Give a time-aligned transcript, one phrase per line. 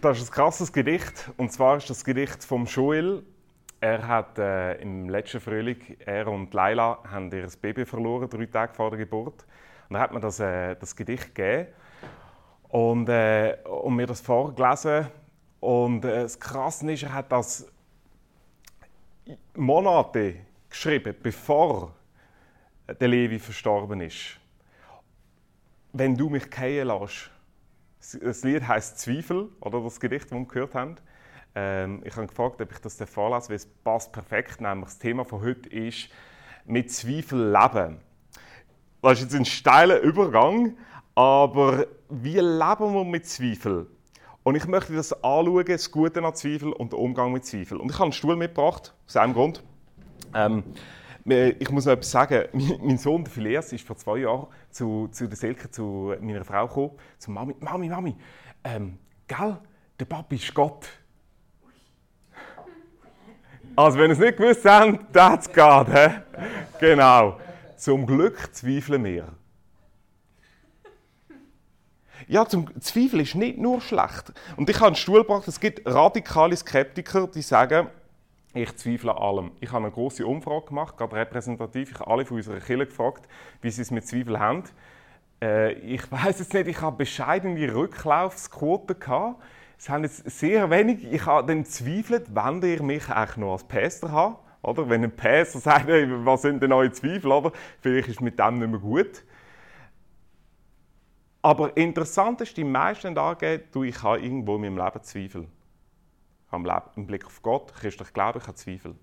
[0.00, 1.30] Das ist ein krasses Gedicht.
[1.36, 3.22] Und zwar ist das Gedicht vom Joel.
[3.80, 5.76] Er hat äh, im letzten Frühling,
[6.06, 9.44] er und Laila haben ihr Baby verloren, drei Tage vor der Geburt.
[9.88, 11.68] Und dann hat mir das, äh, das Gedicht gegeben
[12.70, 15.08] und, äh, und mir das vorgelesen.
[15.60, 17.70] Und äh, das Krasse ist, er hat das
[19.54, 20.36] Monate
[20.70, 21.94] geschrieben, bevor
[22.88, 24.38] der Levi verstorben ist.
[25.92, 27.30] Wenn du mich gehen lässt.
[28.22, 30.96] Das Lied heißt Zweifel, oder das Gedicht, das wir gehört haben.
[31.54, 34.60] Ähm, ich habe gefragt, ob ich das vorlese, weil es passt perfekt.
[34.60, 36.08] Nämlich das Thema von heute ist
[36.64, 37.98] mit Zweifel leben.
[39.02, 40.76] Das ist jetzt ein steiler Übergang,
[41.14, 43.86] aber wie leben wir mit Zweifel?
[44.42, 47.78] Und ich möchte das anschauen, das Gute an Zweifel und den Umgang mit Zweifel.
[47.78, 49.62] Und ich habe einen Stuhl mitgebracht, aus einem Grund.
[50.34, 50.64] Ähm,
[51.24, 52.44] ich muss noch etwas sagen.
[52.82, 56.66] Mein Sohn, der Phileas, ist vor zwei Jahren zu, zu der Silke, zu meiner Frau
[56.66, 57.54] gekommen, zu Mami.
[57.60, 58.16] Mami, Mami,
[58.64, 59.58] ähm, gell,
[59.98, 60.88] der Papi ist Gott.
[63.76, 65.88] Also, wenn ihr es nicht gewusst habt, that's God.
[65.88, 66.08] He?
[66.80, 67.38] Genau.
[67.76, 69.28] Zum Glück zweifeln wir.
[72.26, 74.32] Ja, zum Zweifel ist nicht nur schlecht.
[74.56, 77.88] Und ich habe einen Stuhl gebracht, es gibt radikale Skeptiker, die sagen,
[78.54, 79.50] ich zweifle an allem.
[79.60, 81.92] Ich habe eine große Umfrage gemacht, gerade repräsentativ.
[81.92, 83.28] Ich habe alle von unserer Kirche gefragt,
[83.62, 84.64] wie sie es mit Zweifel haben.
[85.40, 89.42] Äh, ich weiß jetzt nicht, ich habe bescheidene Rücklaufsquoten gehabt.
[89.78, 91.04] Es haben jetzt sehr wenig.
[91.10, 94.44] Ich habe dann zweifelt, wenn ihr mich eigentlich noch als Pastor habt.
[94.62, 94.90] Oder?
[94.90, 97.32] Wenn ein Pastor sagt, hey, was sind denn eure Zweifel?
[97.32, 97.52] Oder?
[97.80, 99.24] Vielleicht ist es mit dem nicht mehr gut.
[101.42, 105.46] Aber interessant ist, die meisten angeben, du, ich habe irgendwo in meinem Leben Zweifel.
[106.50, 108.94] Habe im Blick auf Gott, christlich Glaube, ich habe Zweifel.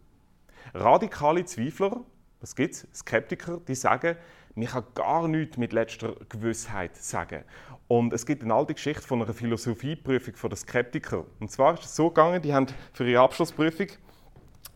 [0.74, 2.02] Radikale Zweifler,
[2.42, 2.88] was gibt es?
[2.94, 4.18] Skeptiker, die sagen,
[4.56, 7.44] ich kann gar nichts mit letzter Gewissheit sagen.
[7.88, 11.26] Und es gibt eine alte Geschichte von einer Philosophieprüfung von den Skeptikern.
[11.40, 13.88] Und zwar ist es so gegangen, die haben für ihre Abschlussprüfung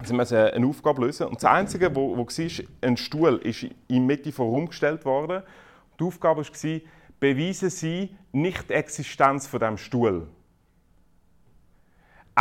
[0.04, 1.28] sie müssen eine Aufgabe lösen.
[1.28, 5.44] Und das Einzige, wo, wo war, ein Stuhl ist in der Mitte vorumgestellt worden.
[6.00, 6.80] Die Aufgabe war,
[7.20, 10.28] beweisen Sie nicht die Existenz von dem Stuhl.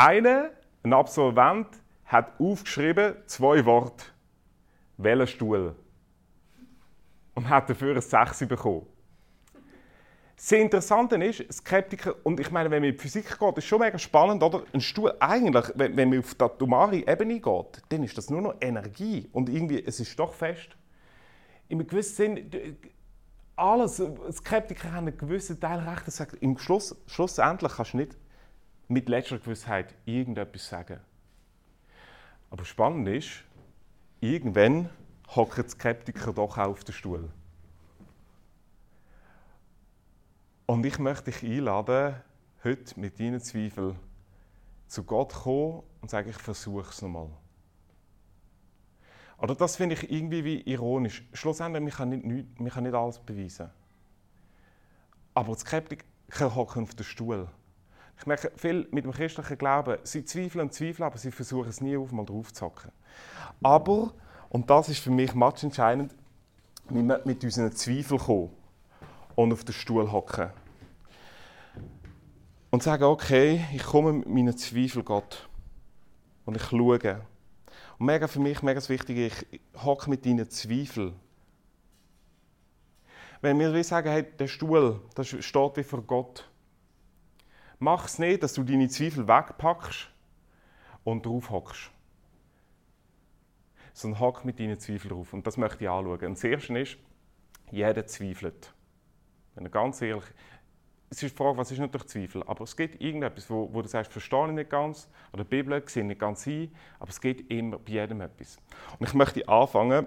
[0.02, 0.48] Einer,
[0.82, 1.66] ein Absolvent,
[2.06, 4.06] hat aufgeschrieben zwei Worte.
[4.96, 5.76] Welcher Stuhl?
[7.34, 8.86] Und hat dafür ein 6 bekommen.
[10.36, 13.80] Das Interessante ist, Skeptiker, und ich meine, wenn man in die Physik geht, ist schon
[13.80, 14.62] mega spannend, oder?
[14.72, 18.40] Ein Stuhl, eigentlich, wenn, wenn man auf die atomare Ebene geht, dann ist das nur
[18.40, 19.28] noch Energie.
[19.32, 20.78] Und irgendwie, es ist doch fest.
[21.68, 22.78] In einem gewissen Sinn,
[23.54, 26.10] alles, Skeptiker haben einen gewissen Teil recht.
[26.10, 28.16] Sagt, Im Schluss, schlussendlich kannst du nicht
[28.90, 30.98] mit letzter Gewissheit irgendetwas sagen.
[32.50, 33.44] Aber spannend ist,
[34.20, 34.90] irgendwann
[35.28, 37.30] hocken die Skeptiker doch auch auf den Stuhl.
[40.66, 42.16] Und ich möchte dich einladen,
[42.64, 43.96] heute mit deinen Zweifeln
[44.88, 47.30] zu Gott zu kommen und sagen, ich versuche es nochmal.
[49.38, 51.24] Oder das finde ich irgendwie wie ironisch.
[51.32, 53.70] Schlussendlich, man kann nicht, man kann nicht alles beweisen.
[55.32, 57.48] Aber die Skeptiker hocken auf den Stuhl.
[58.20, 61.80] Ich merke, viel mit dem christlichen Glauben, sie zweifeln und zweifeln, aber sie versuchen es
[61.80, 62.92] nie auf mal drauf zu hocken.
[63.62, 64.12] Aber,
[64.50, 66.14] und das ist für mich match entscheidend,
[66.90, 68.50] wir müssen mit unseren Zweifeln kommen
[69.36, 70.50] und auf den Stuhl hocken.
[72.70, 75.48] Und sagen, okay, ich komme mit meinen Zweifeln Gott.
[76.44, 77.22] Und ich schaue.
[77.98, 79.16] Und mega für mich, mega wichtig,
[79.50, 81.14] ich hocke mit deinen Zweifeln.
[83.40, 86.49] Wenn wir sagen, hey, der Stuhl, das steht wie vor Gott.
[87.80, 90.08] Mach es nicht, dass du deine Zweifel wegpackst
[91.02, 91.90] und drauf hockst.
[93.92, 95.32] Sondern hock mit deinen Zweifeln drauf.
[95.32, 96.20] Und das möchte ich anschauen.
[96.20, 96.96] Und das Erste ist,
[97.72, 98.72] jeder zweifelt.
[99.56, 100.24] Wenn er ganz ehrlich
[101.12, 103.88] es ist die Frage, was ist natürlich Zweifel, aber es gibt irgendetwas, wo, wo du
[103.88, 107.50] sagst, verstehe ich nicht ganz, oder die Bibel sehe nicht ganz ein, aber es gibt
[107.50, 108.58] immer bei jedem etwas.
[108.96, 110.06] Und ich möchte anfangen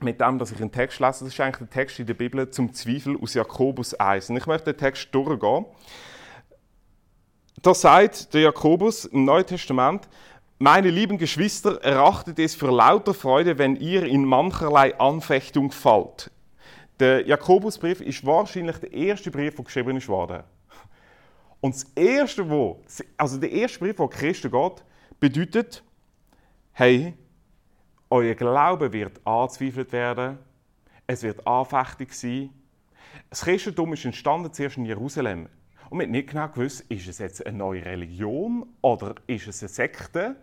[0.00, 1.24] mit dem, dass ich einen Text lese.
[1.24, 4.30] Das ist eigentlich der Text in der Bibel zum Zweifel aus Jakobus 1.
[4.30, 5.64] Und ich möchte den Text durchgehen.
[7.60, 10.08] Da sagt der Jakobus im Neuen Testament,
[10.58, 16.30] meine lieben Geschwister, erachtet es für lauter Freude, wenn ihr in mancherlei Anfechtung fallt.
[17.00, 20.44] Der Jakobusbrief ist wahrscheinlich der erste Brief, der geschrieben worden.
[21.60, 22.80] Und das erste, wo,
[23.16, 24.84] also der erste Brief, der Christen geht,
[25.20, 25.82] bedeutet,
[26.72, 27.14] hey,
[28.08, 30.38] euer Glaube wird angezweifelt werden,
[31.06, 32.50] es wird anfechtig sein.
[33.30, 35.48] Das Christentum ist entstanden zuerst in Jerusalem.
[35.92, 39.60] Und man hat nicht genau gewusst, ist es jetzt eine neue Religion oder ist es
[39.62, 40.36] eine Sekte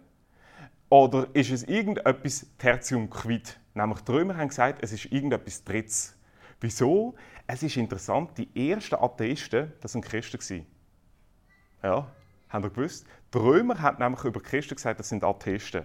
[0.90, 3.60] oder ist es irgendetwas tertium quid.
[3.74, 6.16] Nämlich die Römer haben gesagt, es ist irgendetwas Drittes.
[6.62, 7.16] Wieso?
[7.48, 10.68] Es ist interessant, die ersten Atheisten, das waren Christen.
[11.82, 12.12] Ja.
[12.50, 13.08] Habt ihr gewusst?
[13.34, 15.84] Die Römer haben nämlich über Christen gesagt, das sind Atheisten.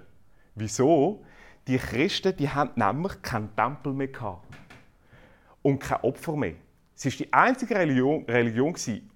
[0.54, 1.24] Wieso?
[1.68, 4.46] Die Christen die haben nämlich keinen Tempel mehr gehabt.
[5.62, 6.56] Und kein Opfer mehr.
[6.94, 8.24] Es war die einzige Religion.
[8.26, 8.74] Religion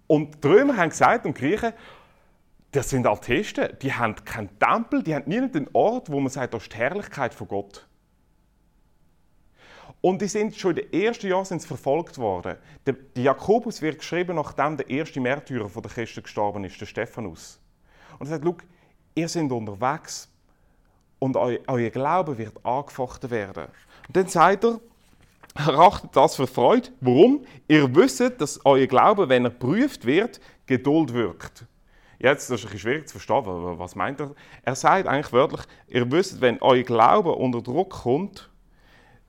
[0.09, 1.73] und die Römer haben gesagt, und die Griechen,
[2.73, 3.79] das sind Atheisten.
[3.81, 6.79] Die haben keinen Tempel, die haben nie einen Ort, wo man sagt, das ist die
[6.79, 7.87] Herrlichkeit von Gott.
[10.01, 12.57] Und die sind schon in den ersten Jahren sind verfolgt worden.
[12.87, 17.61] Der, Jakobus wird geschrieben, nachdem der erste Märtyrer von der Christen gestorben ist, der Stephanus.
[18.19, 18.57] Und er sagt, Schau,
[19.15, 20.31] ihr seid unterwegs
[21.19, 23.67] und eu, euer Glaube wird angefochten werden.
[24.07, 24.81] Und dann sagt er,
[25.59, 26.89] erachtet das für Freude.
[27.01, 27.45] Warum?
[27.67, 31.67] Ihr wisst, dass euer Glaube, wenn er geprüft wird, Geduld wirkt.
[32.19, 34.35] Jetzt das ist es schwierig zu verstehen, was meint er?
[34.63, 38.51] Er sagt eigentlich wörtlich, ihr wisst, wenn euer Glaube unter Druck kommt,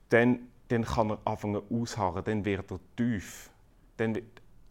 [0.08, 3.50] dann, dann kann er anfangen ausharren, dann wird er tief.
[3.96, 4.18] Dann,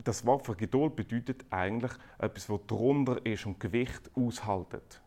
[0.04, 5.02] das Wort für Geduld bedeutet eigentlich etwas, was drunter ist und Gewicht aushaltet.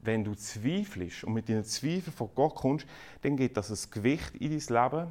[0.00, 2.86] Wenn du zweifelst und mit deinen Zweifeln von Gott kommst,
[3.22, 5.06] dann geht das ein Gewicht in dein Leben,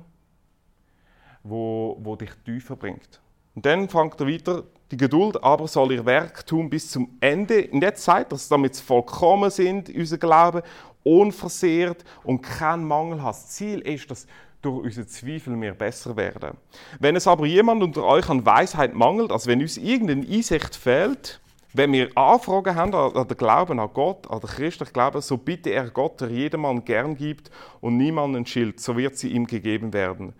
[1.44, 3.22] wo, wo dich tiefer bringt.
[3.56, 7.68] Und dann fängt er weiter, die Geduld aber soll ihr Werk tun bis zum Ende.
[7.72, 10.64] Und jetzt sagt er, damit sie vollkommen sind, unser Glaube,
[11.04, 13.36] unversehrt und keinen Mangel hat.
[13.36, 14.26] Das Ziel ist, dass
[14.62, 16.58] durch unsere Zweifel wir besser werden.
[17.00, 21.42] Wenn es aber jemand unter euch an Weisheit mangelt, also wenn uns irgendeine Einsicht fehlt,
[21.74, 25.72] wenn wir Anfragen haben an den Glauben an Gott, an den christlichen Glauben, so bitte
[25.72, 27.50] er Gott, der jedermann gern gibt
[27.82, 30.34] und niemanden schilt, so wird sie ihm gegeben werden.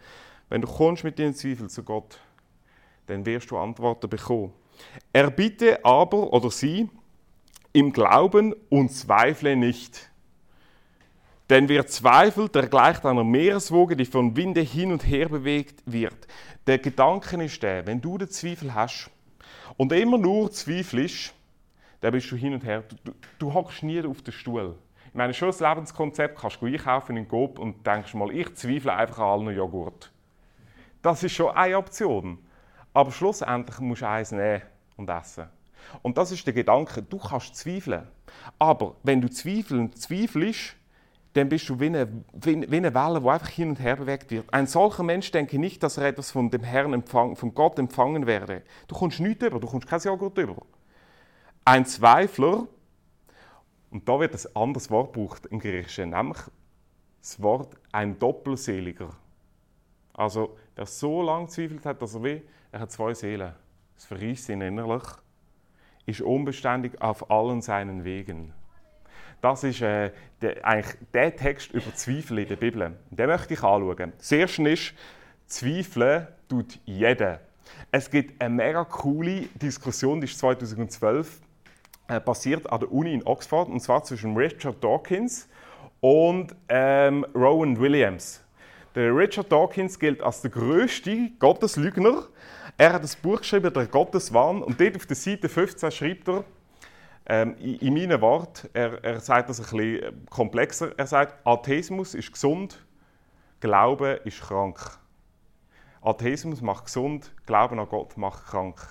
[0.54, 2.20] Wenn du kommst mit deinen Zweifeln zu Gott,
[3.08, 4.54] dann wirst du Antworten bekommen.
[5.12, 6.92] Er bitte aber oder sie
[7.72, 10.12] im Glauben und zweifle nicht.
[11.50, 16.28] Denn wer zweifelt, der gleicht einer Meereswoge, die vom Winde hin und her bewegt wird.
[16.68, 19.10] Der Gedanke ist der, wenn du den Zweifel hast
[19.76, 21.34] und immer nur zweifelst,
[22.02, 22.84] dann bist du hin und her.
[23.40, 24.76] Du, hockst nie auf den Stuhl.
[25.08, 28.94] Ich meine, schon das Lebenskonzept kannst du einkaufen in Coop und denkst mal, ich zweifle
[28.94, 30.13] einfach an allen Joghurt.
[31.04, 32.40] Das ist schon eine Option.
[32.94, 34.64] Aber schlussendlich musst du eins nehmen
[34.96, 35.46] und essen.
[36.02, 38.08] Und das ist der Gedanke, du kannst zweifeln.
[38.58, 40.76] Aber wenn du zweifeln zweifelst,
[41.34, 44.54] dann bist du wie eine, wie eine Welle, die einfach hin und her bewegt wird.
[44.54, 48.28] Ein solcher Mensch denke nicht, dass er etwas von dem Herrn empfangen, von Gott empfangen
[48.28, 48.62] werde.
[48.88, 50.58] Du kommst nichts über, du kommst kein Joghurt über.
[51.66, 52.68] Ein Zweifler,
[53.90, 56.38] und da wird ein anderes Wort gebraucht im Griechischen, nämlich
[57.22, 59.10] das Wort ein Doppelseliger.
[60.14, 62.42] Also, der so lange zweifelt hat, dass er wie
[62.72, 63.54] er hat zwei Seelen.
[63.96, 65.04] Es verreist ihn innerlich,
[66.06, 68.54] ist unbeständig auf allen seinen Wegen.
[69.42, 70.12] Das ist äh,
[70.42, 72.98] der, eigentlich der Text über Zweifel in der Bibel.
[73.12, 74.14] Den möchte ich anschauen.
[74.18, 74.94] Das erste ist,
[75.48, 77.42] Zweifeln tut jeder.
[77.92, 81.42] Es gibt eine mega coole Diskussion, die ist 2012
[82.08, 85.48] äh, passiert an der Uni in Oxford, und zwar zwischen Richard Dawkins
[86.02, 88.43] und ähm, Rowan Williams.
[88.96, 92.28] Der Richard Dawkins gilt als der größte Gotteslügner
[92.78, 96.44] er hat ein Buch geschrieben, der Gotteswahn, und dort auf der Seite 15 schreibt er,
[97.26, 101.46] ähm, in, in meinen Worten, er, er sagt das ein bisschen äh, komplexer, er sagt,
[101.46, 102.84] Atheismus ist gesund,
[103.60, 104.80] Glaube ist krank.
[106.02, 108.82] Atheismus macht gesund, Glauben an Gott macht krank.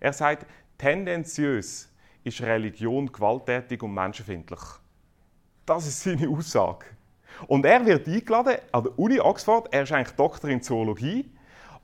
[0.00, 0.46] Er sagt,
[0.78, 1.92] tendenziös
[2.24, 4.60] ist Religion gewalttätig und menschenfindlich.
[5.66, 6.86] Das ist seine Aussage.
[7.46, 11.30] Und er wird eingeladen an der Uni Oxford, er ist eigentlich Doktor in Zoologie,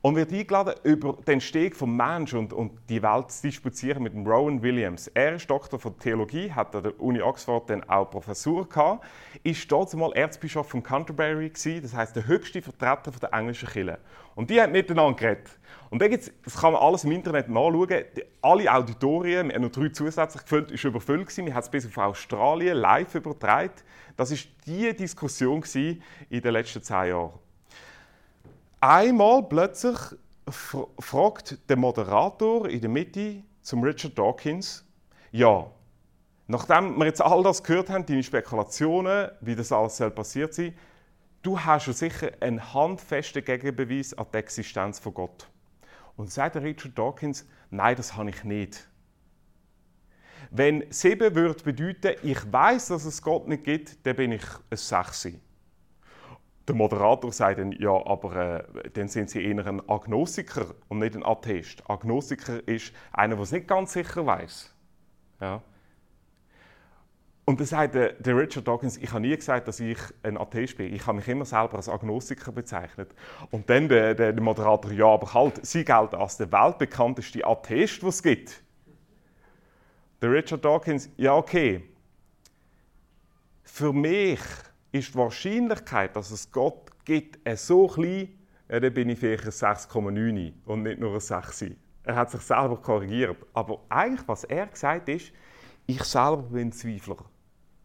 [0.01, 4.13] und wird eingeladen, über den Steg vom Mensch und, und die Welt zu disputieren mit
[4.15, 5.07] Rowan Williams.
[5.07, 9.05] Er ist Doktor von Theologie, hat an der Uni Oxford dann auch Professur gehabt,
[9.43, 13.99] ist dort mal Erzbischof von Canterbury gewesen, das heißt der höchste Vertreter der englischen Kirche.
[14.35, 15.49] Und die haben miteinander geredet.
[15.89, 18.03] Und da gibt's, das kann man alles im Internet nachschauen.
[18.41, 21.45] Alle Auditorien, wir haben noch drei zusätzlich gefüllt, ist überfüllt gewesen.
[21.47, 23.73] Wir haben es bis auf Australien live übertragen.
[24.15, 27.33] Das ist die Diskussion in den letzten zehn Jahren.
[28.79, 29.97] Einmal plötzlich
[30.49, 34.85] fragt der Moderator in der Mitte zum Richard Dawkins,
[35.31, 35.69] ja,
[36.47, 40.73] nachdem wir jetzt all das gehört haben, deine Spekulationen, wie das alles soll passiert sein,
[41.41, 45.47] du hast ja sicher einen handfesten Gegenbeweis an die Existenz von Gott.
[46.19, 48.89] Und sagt Richard Dawkins, nein, das habe ich nicht.
[50.51, 54.75] Wenn sieben würde bedeuten, ich weiß, dass es Gott nicht gibt, dann bin ich ein
[54.75, 55.39] Sechsi.
[56.67, 61.15] Der Moderator sagt dann, ja, aber äh, dann sind Sie eher ein Agnostiker und nicht
[61.15, 61.89] ein Atheist.
[61.89, 64.75] Agnostiker ist einer, der es nicht ganz sicher weiß.
[65.39, 65.61] Ja.
[67.49, 70.77] Und dann sagt der, der, Richard Dawkins, ich habe nie gesagt, dass ich ein Atheist
[70.77, 70.93] bin.
[70.93, 73.15] Ich habe mich immer selber als Agnostiker bezeichnet.
[73.49, 78.03] Und dann der, der, der Moderator, ja, aber halt, Sie gelten als der weltbekannteste Atheist,
[78.03, 78.61] den es gibt.
[80.21, 81.89] Der Richard Dawkins, ja okay,
[83.63, 84.41] für mich
[84.91, 88.29] ist die Wahrscheinlichkeit, dass es Gott gibt, so klein,
[88.69, 91.65] ja, dann bin ich vielleicht ein 6,9 und nicht nur ein 6.
[92.03, 93.37] Er hat sich selber korrigiert.
[93.55, 95.31] Aber eigentlich, was er gesagt hat, ist,
[95.87, 97.17] ich selber bin Zweifler.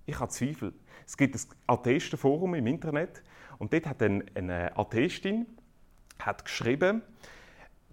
[0.06, 0.72] Ich habe Zweifel.
[1.06, 3.22] Es gibt ein Atheistenforum im Internet
[3.58, 5.46] und dort hat eine, eine Atheistin
[6.18, 7.02] hat geschrieben,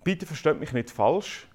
[0.03, 1.49] bitte versteht mich nicht falsch,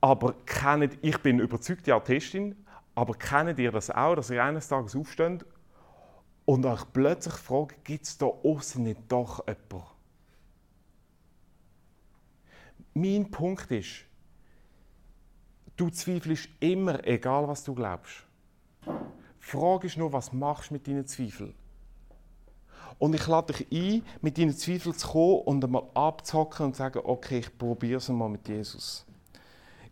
[0.00, 2.56] aber kennt, ich bin überzeugte Atheistin,
[2.94, 5.44] aber kennt ihr das auch, dass ihr eines Tages aufsteht
[6.44, 9.94] und euch plötzlich fragt, gibt es da außen nicht doch jemanden?
[12.94, 14.04] Mein Punkt ist,
[15.76, 18.24] du zweifelst immer, egal was du glaubst.
[19.44, 21.54] Die Frage ist nur, was machst du mit deinen Zweifeln?
[22.98, 26.78] Und ich lade dich ein, mit deinen Zweifeln zu kommen und einmal abzuhocken und zu
[26.78, 29.04] sagen, okay, ich probiere es mal mit Jesus.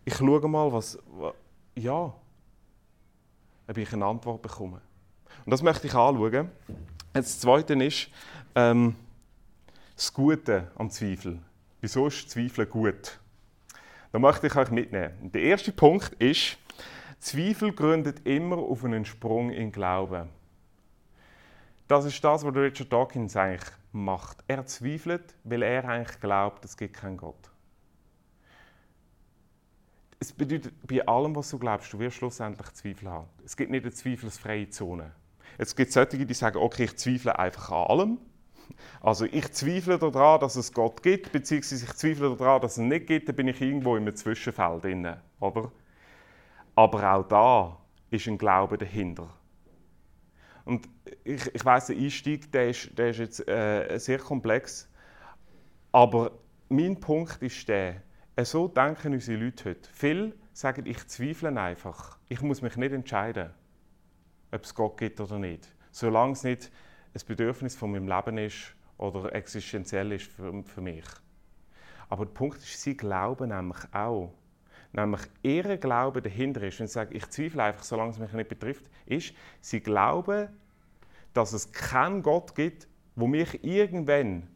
[0.05, 0.97] Ich schaue mal, was,
[1.75, 2.13] ja,
[3.67, 4.81] ob ich eine Antwort bekomme.
[5.45, 6.49] Und das möchte ich anschauen.
[7.11, 8.09] Das Zweite ist
[8.55, 8.95] ähm,
[9.95, 11.39] das Gute am Zweifel.
[11.79, 13.19] Wieso ist Zweifel gut?
[14.11, 15.31] Da möchte ich euch mitnehmen.
[15.31, 16.57] Der erste Punkt ist,
[17.23, 20.27] Zweifel gründet immer auf einen Sprung in Glauben.
[21.87, 24.43] Das ist das, was Richard Dawkins eigentlich macht.
[24.45, 27.49] Er zweifelt, weil er eigentlich glaubt, es gibt keinen Gott.
[30.19, 33.29] Es bedeutet, bei allem, was du glaubst, du wirst schlussendlich Zweifel haben.
[33.45, 35.13] Es gibt nicht eine zweifelsfreie Zone.
[35.57, 38.17] Es gibt solche, die sagen, okay, ich zweifle einfach an allem.
[38.99, 42.89] Also ich zweifle daran, dass es Gott gibt, beziehungsweise ich zweifle daran, dass es ihn
[42.89, 45.71] nicht gibt, dann bin ich irgendwo im Zwischenfeld drin, oder?
[46.75, 47.77] Aber auch da
[48.09, 49.29] ist ein Glaube dahinter.
[50.65, 50.87] Und
[51.23, 54.89] ich, ich weiß, der Einstieg der ist, der ist jetzt äh, sehr komplex,
[55.91, 56.31] aber
[56.69, 58.01] mein Punkt ist der,
[58.35, 59.89] äh, so denken unsere Leute heute.
[59.91, 62.17] Viele sagen, ich zweifle einfach.
[62.29, 63.51] Ich muss mich nicht entscheiden,
[64.51, 65.69] ob es Gott gibt oder nicht.
[65.91, 66.71] Solange es nicht
[67.13, 71.05] ein Bedürfnis von meinem Leben ist oder existenziell ist für, für mich.
[72.09, 74.33] Aber der Punkt ist, sie glauben nämlich auch.
[74.93, 78.49] Nämlich ihr Glaube dahinter ist, wenn sie sagen, ich zweifle einfach, solange es mich nicht
[78.49, 80.49] betrifft, ist, sie glauben,
[81.33, 84.47] dass es keinen Gott gibt, wo mich irgendwann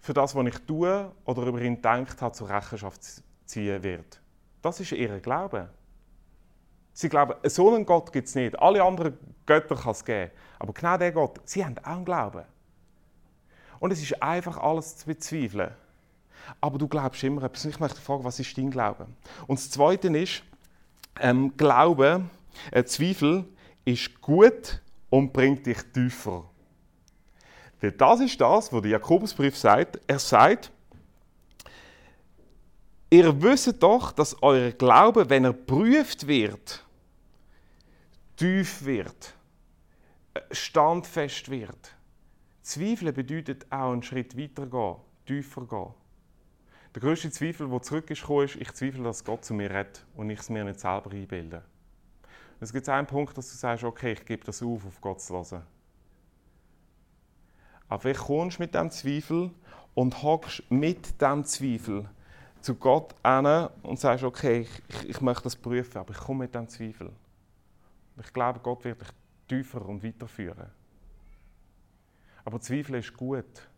[0.00, 3.00] für das, was ich tue oder über ihn denkt habe, zur Rechenschaft
[3.44, 4.20] ziehen wird.
[4.62, 5.68] Das ist ihr Glaube.
[6.92, 8.58] Sie glauben, so einen Gott gibt es nicht.
[8.58, 10.30] Alle anderen Götter kann es geben.
[10.58, 12.44] Aber genau der Gott, sie haben auch einen Glauben.
[13.78, 15.74] Und es ist einfach alles zu bezweifeln.
[16.60, 17.64] Aber du glaubst immer etwas.
[17.64, 19.06] Ich möchte fragen, was ist dein Glaube?
[19.46, 20.42] Und das Zweite ist,
[21.20, 22.24] ähm, Glaube,
[22.70, 23.44] äh, Zweifel
[23.84, 26.44] ist gut und bringt dich tiefer.
[27.80, 30.00] Denn das ist das, was der Jakobusbrief sagt.
[30.06, 30.70] Er sagt,
[33.10, 36.84] ihr wisst doch, dass euer Glaube, wenn er prüft wird,
[38.36, 39.34] tief wird,
[40.50, 41.94] standfest wird.
[42.62, 46.05] Zweifeln bedeutet auch einen Schritt weiter gehen, tiefer gehen.
[46.96, 50.38] Der größte Zweifel, der zurückgekommen ist, ich zweifle, dass Gott zu mir redet und ich
[50.38, 51.62] es mir nicht selber einbilde.
[52.58, 55.34] Es gibt einen Punkt, dass du sagst, okay, ich gebe das auf, auf Gott zu
[55.34, 55.62] hören.
[57.86, 59.50] Aber vielleicht kommst du mit diesem Zweifel
[59.92, 62.08] und hockst mit diesem Zweifel
[62.62, 66.44] zu Gott hin und sagst, okay, ich, ich, ich möchte das prüfen, aber ich komme
[66.44, 67.12] mit diesem Zweifel.
[68.22, 69.08] Ich glaube, Gott wird dich
[69.48, 70.70] tiefer und weiterführen.
[72.42, 73.68] Aber Zweifel ist gut.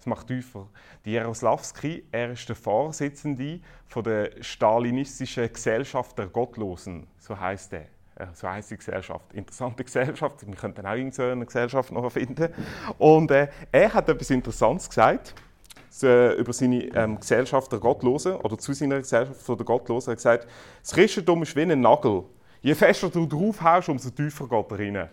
[0.00, 0.66] Es macht tiefer.
[1.04, 7.86] Die Jaroslawski, er ist der Vorsitzende von der stalinistischen Gesellschaft der Gottlosen, so heißt er.
[8.34, 9.32] So heisst die Gesellschaft.
[9.32, 10.46] Interessante Gesellschaft.
[10.46, 12.52] Wir könnten auch irgendeine Gesellschaft noch finden.
[12.98, 15.34] Und äh, er hat etwas Interessantes gesagt
[16.02, 20.10] äh, über seine ähm, Gesellschaft der Gottlosen oder zu seiner Gesellschaft der Gottlosen.
[20.10, 20.48] Er hat gesagt,
[20.82, 22.24] das Christentum ist wie ein Nagel.
[22.62, 25.08] Je fester du draufhaust, umso tiefer geht er rein.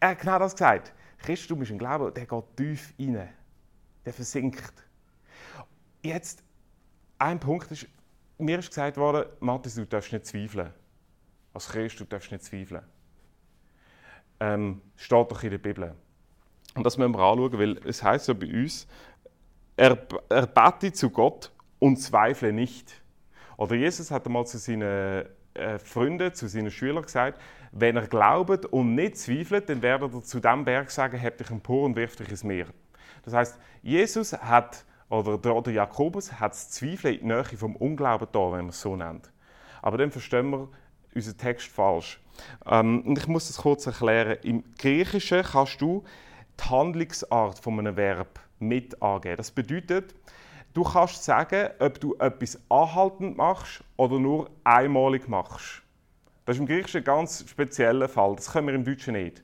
[0.00, 0.92] Er hat genau das gesagt.
[1.18, 3.28] Christentum ist ein Glaube, der geht tief rein.
[4.04, 4.72] Der versinkt.
[6.02, 6.42] Jetzt,
[7.18, 7.86] ein Punkt ist,
[8.38, 10.72] mir ist gesagt worden, Matthias, du darfst nicht zweifeln.
[11.54, 12.82] Als Christ, du darfst nicht zweifeln.
[14.40, 15.94] Ähm, steht doch in der Bibel.
[16.74, 18.88] Und das müssen wir anschauen, weil es heißt ja bei uns,
[19.76, 23.02] er, er bete zu Gott und zweifle nicht.
[23.56, 27.40] Oder Jesus hat einmal zu seinen äh, Freunden, zu seinen Schülern gesagt,
[27.70, 31.50] wenn er glaubt und nicht zweifelt, dann werdet er zu dem Berg sagen, hebt dich
[31.50, 32.66] empor und wirft dich ins Meer.
[33.22, 37.76] Das heißt, Jesus hat, oder der, der Jakobus hat das Zweifeln in die Nähe vom
[37.76, 39.30] Unglauben da, wenn man es so nennt.
[39.80, 40.68] Aber dann verstehen wir
[41.14, 42.20] unseren Text falsch.
[42.66, 44.38] Ähm, ich muss das kurz erklären.
[44.42, 46.04] Im Griechischen kannst du
[46.58, 49.36] die Handlungsart von einem Verb mit angeben.
[49.36, 50.14] Das bedeutet,
[50.74, 55.82] Du kannst sagen, ob du etwas anhaltend machst oder nur einmalig machst.
[56.46, 58.34] Das ist im Griechischen ein ganz spezieller Fall.
[58.36, 59.42] Das können wir im Deutschen nicht.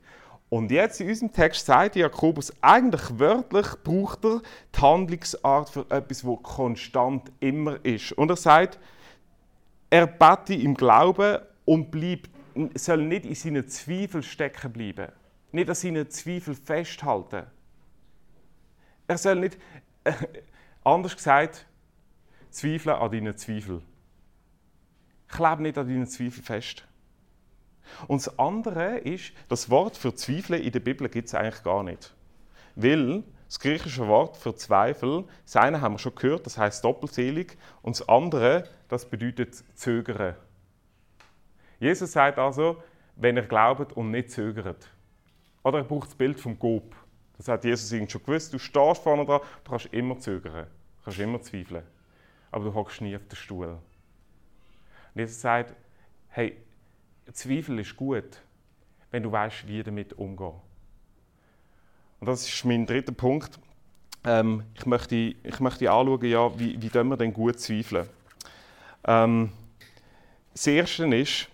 [0.50, 4.40] Und jetzt in unserem Text sagt Jakobus, eigentlich wörtlich braucht er
[4.75, 8.12] die Handlungsart für etwas, wo konstant immer ist.
[8.12, 8.78] Und er sagt,
[9.90, 12.31] er bete im Glauben und bleibt,
[12.75, 15.12] soll nicht in seinen Zweifeln stecken bleiben.
[15.52, 17.47] Nicht an seinen Zweifeln festhalten.
[19.07, 19.59] Er soll nicht,
[20.05, 20.12] äh,
[20.85, 21.67] anders gesagt,
[22.50, 23.83] zweifeln an deinen Zweifeln.
[25.28, 26.88] Kleb nicht an deinen Zweifeln fest.
[28.07, 31.83] Und das andere ist, das Wort für Zweifel in der Bibel gibt es eigentlich gar
[31.83, 32.14] nicht.
[32.76, 37.57] Weil das griechische Wort für Zweifel, das eine haben wir schon gehört, das heißt doppelselig,
[37.83, 40.37] und das andere, das bedeutet zögern.
[41.80, 42.83] Jesus sagt also,
[43.16, 44.90] wenn ihr glaubt und nicht zögert.
[45.62, 46.95] Oder er braucht das Bild vom Gob.
[47.37, 48.52] Das hat Jesus irgendwie schon gewusst.
[48.52, 51.85] Du stehst vorne dran, du kannst immer zögern, du kannst immer zweifeln.
[52.50, 53.66] Aber du hockst nie auf den Stuhl.
[53.68, 53.80] Und
[55.14, 55.75] Jesus sagt,
[56.28, 56.57] hey,
[57.33, 58.43] Zweifel ist gut,
[59.11, 60.55] wenn du weißt, wie damit umgehen.
[62.21, 63.59] Und das ist mein dritter Punkt.
[64.25, 68.09] Ähm, ich, möchte, ich möchte anschauen, ja, wie, wie wir denn gut zweifeln.
[69.05, 69.53] Ähm,
[70.53, 71.49] das Erste ist,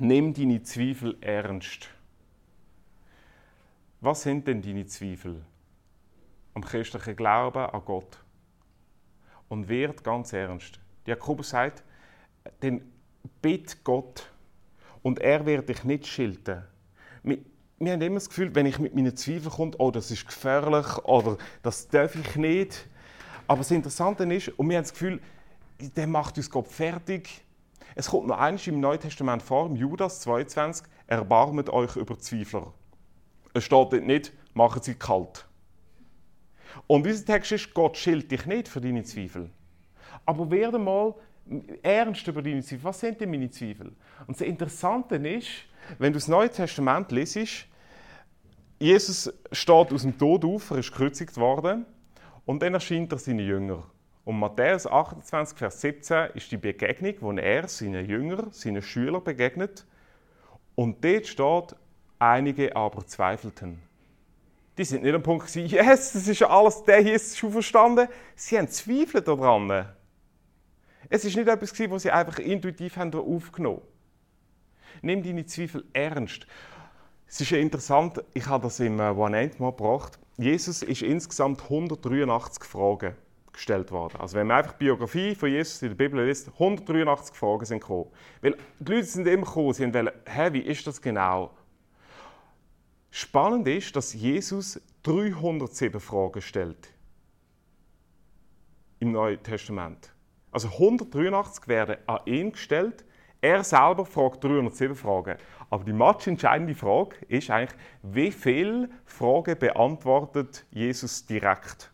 [0.00, 1.88] nimm deine Zweifel ernst.
[4.00, 5.44] Was sind denn deine Zweifel?
[6.54, 8.18] Am christlichen Glauben an Gott.
[9.48, 10.78] Und wird ganz ernst.
[11.06, 11.82] Jakobus sagt,
[12.60, 12.82] denn
[13.40, 14.30] bitt Gott
[15.08, 16.62] und er wird dich nicht schilden.
[17.22, 17.38] Wir,
[17.78, 20.98] wir haben immer das Gefühl, wenn ich mit meinen Zweifeln komme, oh, das ist gefährlich
[21.04, 22.86] oder das darf ich nicht.
[23.46, 25.18] Aber das Interessante ist, und wir haben das Gefühl,
[25.80, 27.42] der macht uns Gott fertig.
[27.94, 32.74] Es kommt noch eines im Neuen Testament vor, im Judas 22, erbarmet euch über Zweifler.
[33.54, 35.48] Es steht dort nicht, machen sie kalt.
[36.86, 39.48] Und dieser Text ist, Gott schilt dich nicht für deine Zweifel.
[40.26, 41.14] Aber werde mal
[41.82, 42.84] ernst über deine Zweifel.
[42.84, 43.92] Was sind denn meine Zweifel?
[44.26, 45.48] Und das Interessante ist,
[45.98, 47.66] wenn du das Neue Testament liest,
[48.78, 51.84] Jesus steht aus dem Tod auf, er ist gekreuzigt worden
[52.46, 53.82] und dann erscheint er seinen Jüngern.
[54.24, 59.86] Und Matthäus 28, Vers 17 ist die Begegnung, wo er seinen Jüngern, seinen Schülern begegnet.
[60.74, 61.76] Und dort steht,
[62.18, 63.80] einige aber zweifelten.
[64.76, 68.06] Die sind nicht am Punkt gewesen, yes, das ist alles, der hier ist schon verstanden.
[68.36, 69.88] Sie haben Zweifel daran.
[71.08, 73.82] Es ist nicht etwas, was sie einfach intuitiv haben aufgenommen
[75.02, 76.46] Nimm deine Zweifel ernst.
[77.26, 80.18] Es ist interessant, ich habe das im äh, One End mal gebracht.
[80.38, 83.14] Jesus ist insgesamt 183 Fragen
[83.52, 84.20] gestellt worden.
[84.20, 87.80] Also wenn man einfach die Biografie von Jesus in der Bibel liest, 183 Fragen sind
[87.80, 88.10] gekommen.
[88.40, 91.50] Weil die Leute sind immer gekommen, sie wollen, hä, wie ist das genau?
[93.10, 96.94] Spannend ist, dass Jesus 307 Fragen stellt
[99.00, 100.12] im Neuen Testament.
[100.58, 103.04] Also 183 werden an ihn gestellt.
[103.40, 105.36] Er selber fragt 307 Fragen.
[105.70, 105.92] Aber die
[106.30, 111.92] entscheidende Frage ist eigentlich, wie viele Fragen beantwortet Jesus direkt?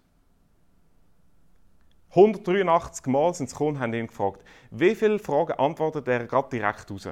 [2.09, 6.91] 183 Mal sind sie gekommen haben ihn gefragt, wie viele Fragen antwortet er gerade direkt
[6.91, 7.07] raus?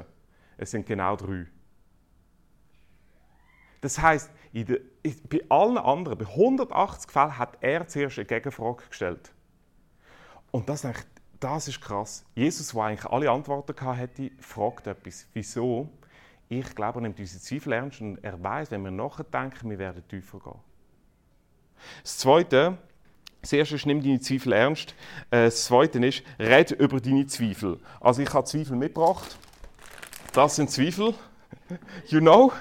[0.57, 1.49] Es sind genau drei.
[3.83, 9.35] Das heißt, bei allen anderen, bei 180 Fällen, hat er zuerst eine Gegenfrage gestellt.
[10.51, 11.12] Und das ist eigentlich
[11.43, 12.25] das ist krass.
[12.35, 15.27] Jesus, der eigentlich alle Antworten hatte, fragt etwas.
[15.33, 15.89] Wieso?
[16.49, 20.07] Ich glaube, er nimmt unsere Zweifel ernst und er weiß, wenn wir nachdenken, wir werden
[20.07, 20.61] tiefer gehen.
[22.03, 22.79] Das Zweite,
[23.41, 24.95] das erste ist, nimm deine Zweifel ernst.
[25.31, 27.81] Äh, das Zweite ist, red über deine Zweifel.
[28.01, 29.37] Also ich habe Zweifel mitgebracht.
[30.33, 31.15] Das sind Zweifel.
[32.07, 32.53] You know?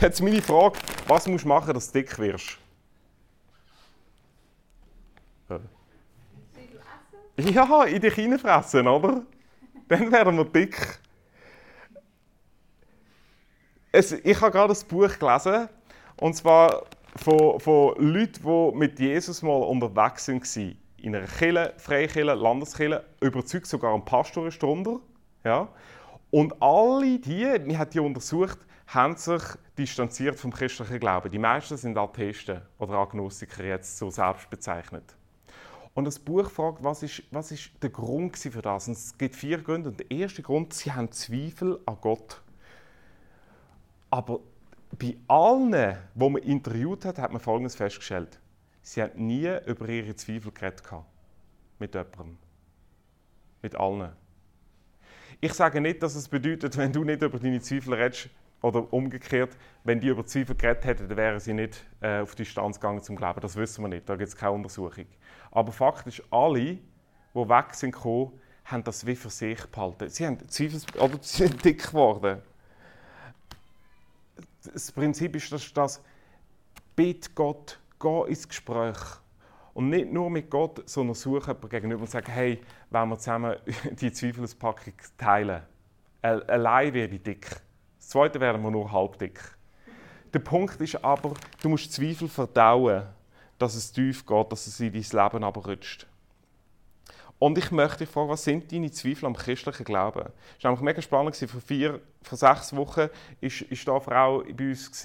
[0.00, 2.58] Jetzt meine Frage, was musst du machen, dass du dick wirst?
[7.38, 9.22] Ja, in dich hineinfressen, oder?
[9.86, 10.98] Dann werden wir dick.
[13.92, 15.68] Es, ich habe gerade ein Buch gelesen,
[16.16, 20.76] und zwar von, von Leuten, die mit Jesus mal unterwegs waren.
[20.96, 24.98] In einer Kirche, Freikirche, Landeskirche, überzeugt sogar ein Pastor ist drunter.
[25.44, 25.68] Ja?
[26.32, 29.42] Und alle die, wir haben die untersucht, haben sich
[29.78, 31.30] distanziert vom christlichen Glauben.
[31.30, 35.14] Die meisten sind Atheisten oder Agnostiker, jetzt so selbst bezeichnet.
[35.98, 38.86] Und das Buch fragt, was ist, was ist der Grund für das?
[38.86, 39.88] Und es gibt vier Gründe.
[39.88, 42.40] Und der erste Grund, sie haben Zweifel an Gott.
[44.08, 44.38] Aber
[44.96, 48.38] bei allen, die man interviewt hat, hat man Folgendes festgestellt.
[48.80, 50.84] Sie haben nie über ihre Zweifel geredet.
[51.80, 52.38] Mit jemandem.
[53.60, 54.12] Mit allen.
[55.40, 59.56] Ich sage nicht, dass es bedeutet, wenn du nicht über deine Zweifel redest, Oder umgekehrt,
[59.84, 63.02] wenn die über Zweifel geredet hätten, dann wären sie nicht äh, auf die Distanz gegangen
[63.02, 63.40] zum Glauben.
[63.40, 65.06] Das wissen wir nicht, da gibt es keine Untersuchung.
[65.52, 66.80] Aber Fakt ist, alle, die
[67.34, 68.32] weg sind gekommen,
[68.64, 70.08] haben das wie für sich behalten.
[70.08, 72.42] Sie haben Zweifels oder sie sind dick geworden.
[74.72, 76.02] Das Prinzip ist, dass das
[76.96, 78.98] bitte Gott, geh ins Gespräch.
[79.72, 83.56] Und nicht nur mit Gott, sondern suche jemanden gegenüber und sagen, hey, wollen wir zusammen
[83.92, 85.62] die Zweifelspackung teilen?
[86.20, 87.46] Allein werde ich dick.
[88.08, 89.38] Das Zweite werden wir nur halb dick.
[90.32, 93.02] Der Punkt ist aber, du musst Zweifel verdauen,
[93.58, 96.06] dass es tief geht, dass es in dein Leben abrutscht.
[97.38, 100.24] Und ich möchte dich fragen, was sind deine Zweifel am christlichen Glauben?
[100.56, 101.36] Es war nämlich mega spannend.
[101.36, 103.10] Vor, vier, vor sechs Wochen war
[103.84, 105.02] da eine Frau bei uns.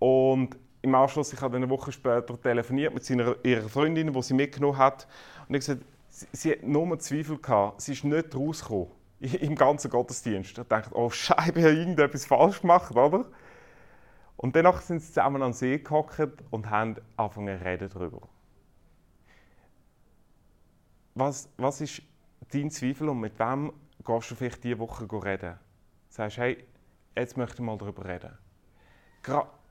[0.00, 4.34] Und im Anschluss, ich habe eine Woche später telefoniert mit seiner, ihrer Freundin, die sie
[4.34, 5.06] mitgenommen hat.
[5.46, 7.82] Und ich gesagt, sie, sie hat nur Zweifel gehabt.
[7.82, 10.58] Sie ist nicht rausgekommen im ganzen Gottesdienst.
[10.58, 13.24] Ich dachte, oh Scheibe, ich habe irgendetwas falsch gemacht, oder?
[14.36, 18.28] Und danach sind sie zusammen an den See gehockt und haben angefangen zu reden darüber.
[21.14, 22.02] Was, was ist
[22.52, 23.72] dein Zweifel und mit wem
[24.04, 25.58] gehst du vielleicht diese Woche reden?
[26.10, 26.62] Sagst, hey,
[27.16, 28.36] jetzt möchte ich mal darüber reden.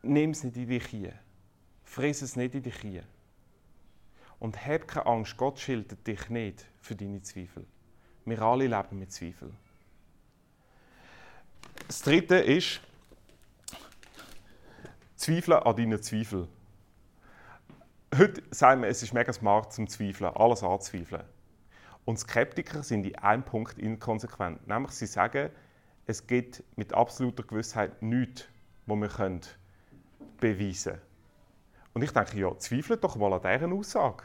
[0.01, 1.13] Nimm es nicht in dich hier.
[1.83, 3.03] Friss es nicht in dich hier.
[4.39, 7.67] Und hab keine Angst, Gott schildert dich nicht für deine Zweifel.
[8.25, 9.55] Wir alle leben mit Zweifeln.
[11.87, 12.81] Das dritte ist,
[15.15, 16.47] Zweifle an deinen Zweifeln.
[18.17, 21.23] Heute sagen wir, es ist mega smart zum Zweifeln, alles anzweifeln.
[22.05, 24.67] Und Skeptiker sind in einem Punkt inkonsequent.
[24.67, 25.49] Nämlich, sie sagen,
[26.05, 28.45] es gibt mit absoluter Gewissheit nichts,
[28.85, 29.39] was wir
[30.39, 31.01] beweisen können.
[31.93, 34.23] Und ich denke, ja, zweifelt doch mal an dieser Aussage.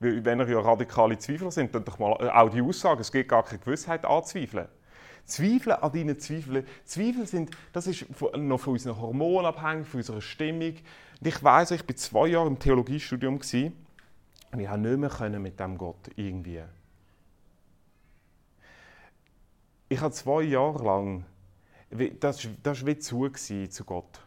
[0.00, 3.28] Wenn ihr ja radikale Zweifler sind, dann doch mal äh, auch die Aussage, es gibt
[3.28, 4.66] gar keine Gewissheit anzweifeln.
[5.26, 6.66] Zweifeln an deinen Zweifeln.
[6.84, 10.74] Zweifel sind, das ist noch von unseren Hormonen abhängig, von unserer Stimmung.
[11.20, 15.60] Und ich weiß, ich war zwei Jahre im Theologiestudium und ich konnte nicht mehr mit
[15.60, 16.62] dem Gott irgendwie.
[19.90, 21.24] Ich habe zwei Jahre lang,
[22.20, 24.20] das, war wie zu, zu Gott.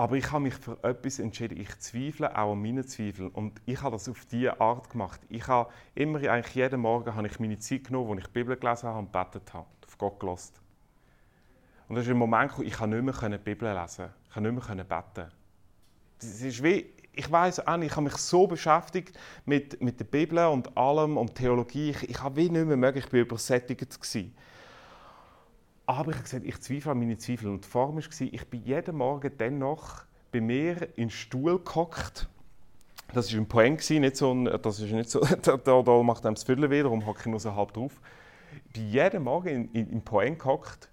[0.00, 1.60] Aber ich habe mich für etwas entschieden.
[1.60, 3.28] Ich zweifle auch an meinen Zweifeln.
[3.28, 5.20] Und ich habe das auf diese Art gemacht.
[5.28, 8.56] Ich habe immer, eigentlich jeden Morgen habe ich meine Zeit genommen, wo ich die Bibel
[8.56, 10.54] gelesen habe und betet habe, auf Gott gelassen.
[11.86, 14.06] Und das ist ein Moment gekommen, ich nicht mehr die Bibel lesen.
[14.26, 15.30] Ich kann nicht mehr beten.
[16.18, 20.06] Das ist wie, ich weiß auch nicht, ich habe mich so beschäftigt mit, mit der
[20.06, 21.90] Bibel und allem und Theologie.
[21.90, 24.00] Ich, ich habe wie nicht mehr möglich, ich war übersättigt.
[24.00, 24.34] Gewesen.
[25.90, 27.48] Aber ich habe gesagt, ich zweifle an meine Zweifel.
[27.48, 32.28] Und die Form war, ich bin jeden Morgen dennoch bei mir in den Stuhl gehockt.
[33.12, 36.36] Das war ein Point, nicht so ein, das ist nicht so, da, da macht einem
[36.36, 38.00] das Viertel wieder, darum hocke ich nur so halb drauf.
[38.66, 40.88] Ich bin jeden Morgen in, in, in Point gehockt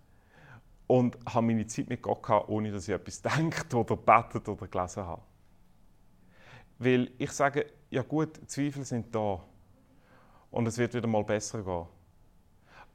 [0.87, 4.65] und habe meine Zeit mit Gott gehabt, ohne dass ich etwas denkt oder betet oder
[4.65, 5.21] gelesen habe.
[6.79, 9.43] Weil ich sage, ja gut, Zweifel sind da
[10.49, 11.85] und es wird wieder mal besser gehen.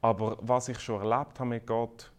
[0.03, 2.11] Aber was ich schon erlebt habe mit Gott,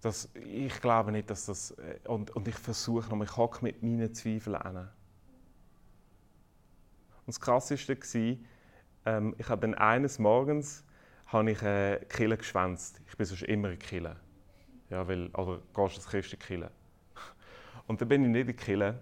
[0.00, 1.72] das, ich glaube nicht, dass das.
[1.72, 4.76] Äh, und, und ich versuche noch, ich hocke mit meinen Zweifeln an.
[4.76, 4.88] Und
[7.26, 8.36] das Krasseste war,
[9.04, 10.86] ähm, ich habe dann eines Morgens
[11.26, 13.02] habe ich äh, Kille geschwänzt.
[13.06, 14.16] Ich bin sonst immer in Kille.
[14.88, 16.70] Ja, weil, oder gehst das Christen Kille.
[17.86, 18.98] Und dann bin ich nicht in die Kille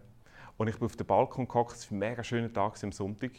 [0.56, 1.76] und ich bin auf dem Balkon gehockt.
[1.76, 3.30] Es war ein mega schöner Tag am Sonntag.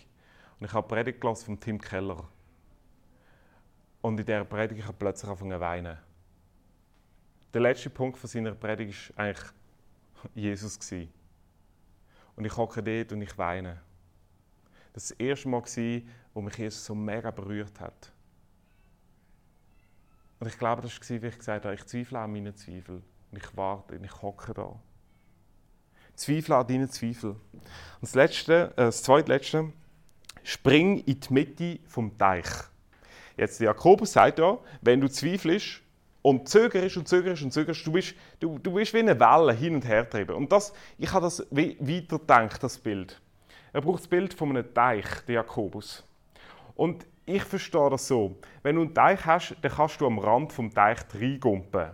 [0.60, 2.26] Und ich habe Predigt von Tim Keller.
[4.02, 5.98] Und in dieser Predigt hat er plötzlich angefangen zu weinen.
[7.54, 9.46] Der letzte Punkt von seiner Predigt war eigentlich
[10.34, 10.80] Jesus.
[12.36, 13.82] Und ich hocke dort und ich weine.
[14.94, 15.64] Das war das erste Mal,
[16.34, 18.12] wo mich Jesus so mega berührt hat.
[20.40, 23.04] Und ich glaube, das war, wie ich gesagt habe, ich zweifle an meinen Zweifeln.
[23.32, 24.80] Und ich warte und ich hocke da.
[26.16, 27.34] Zweifle an deinen Zweifeln.
[27.34, 29.72] Und das, letzte, äh, das zweitletzte,
[30.44, 32.48] spring in die Mitte vom Teich.
[33.38, 35.82] Jetzt Jakobus sagt ja, wenn du zweifelst
[36.22, 39.76] und zögerst und zögerst und zögerst, du bist, du, du bist wie eine Welle hin
[39.76, 40.36] und her treiben.
[40.36, 43.20] Und das, ich habe das weitergedacht, das Bild.
[43.74, 46.04] Er braucht das Bild von einem Teich, der Jakobus.
[46.76, 48.36] Und ich verstehe das so.
[48.64, 51.92] Wenn du einen Teich hast, dann kannst du am Rand vom Teich reingumpen.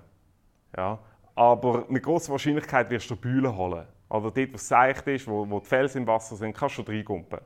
[0.75, 0.99] Ja?
[1.35, 3.85] Aber mit großer Wahrscheinlichkeit wirst du Bühlen holen.
[4.09, 6.81] Oder dort, wo es seicht ist, wo, wo die Felsen im Wasser sind, kannst du
[6.81, 7.39] reingumpen.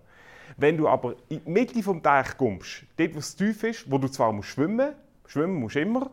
[0.58, 3.98] Wenn du aber in die Mitte des Teiches kommst, dort wo es tief ist, wo
[3.98, 4.88] du zwar musst schwimmen
[5.22, 6.12] musst, schwimmen musst immer,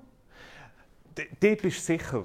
[1.15, 2.25] dort bist du sicher.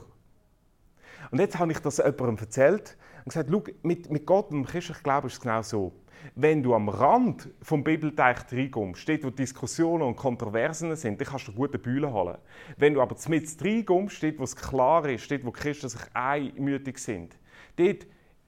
[1.32, 4.66] Und jetzt habe ich das jemandem erzählt Und gesagt, schau, mit, mit Gott und dem
[4.66, 5.94] christlichen Glauben ist es genau so.
[6.36, 11.48] Wenn du am Rand vom Bibelteich reinkommst, dort wo Diskussionen und Kontroversen sind, dann kannst
[11.48, 12.38] du gute Bühne holen.
[12.78, 16.02] Wenn du aber mit reinkommst, dort wo es klar ist, dort wo die Christen sich
[16.14, 17.38] einmütig sind,
[17.76, 18.06] dort,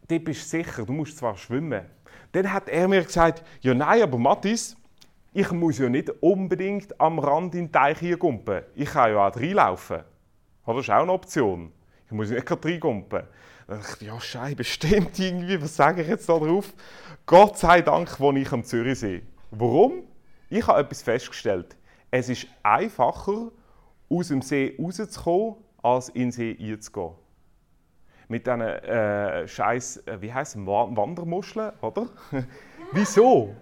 [0.07, 1.85] dort bist du sicher, du musst zwar schwimmen.
[2.35, 4.75] Dann hat er mir gesagt, ja nein, aber Mathis,
[5.31, 8.63] ich muss ja nicht unbedingt am Rand in den Teich hiingumpen.
[8.75, 10.01] Ich kann ja auch reinlaufen.
[10.65, 11.71] Das ist auch eine Option.
[12.05, 13.23] Ich muss nicht gerade reingumpen.
[13.67, 16.73] Dann dachte ich, ja, Scheibe, stimmt irgendwie, was sage ich jetzt da drauf?
[17.25, 19.21] Gott sei Dank wohne ich am Zürichsee.
[19.51, 20.03] Warum?
[20.49, 21.77] Ich habe etwas festgestellt.
[22.11, 23.49] Es ist einfacher,
[24.09, 27.11] aus dem See rauszukommen, als in den See einzugehen.
[28.27, 32.07] Mit diesen äh, scheiß, äh, wie heisst es, Wandermuscheln, oder?
[32.91, 33.55] Wieso?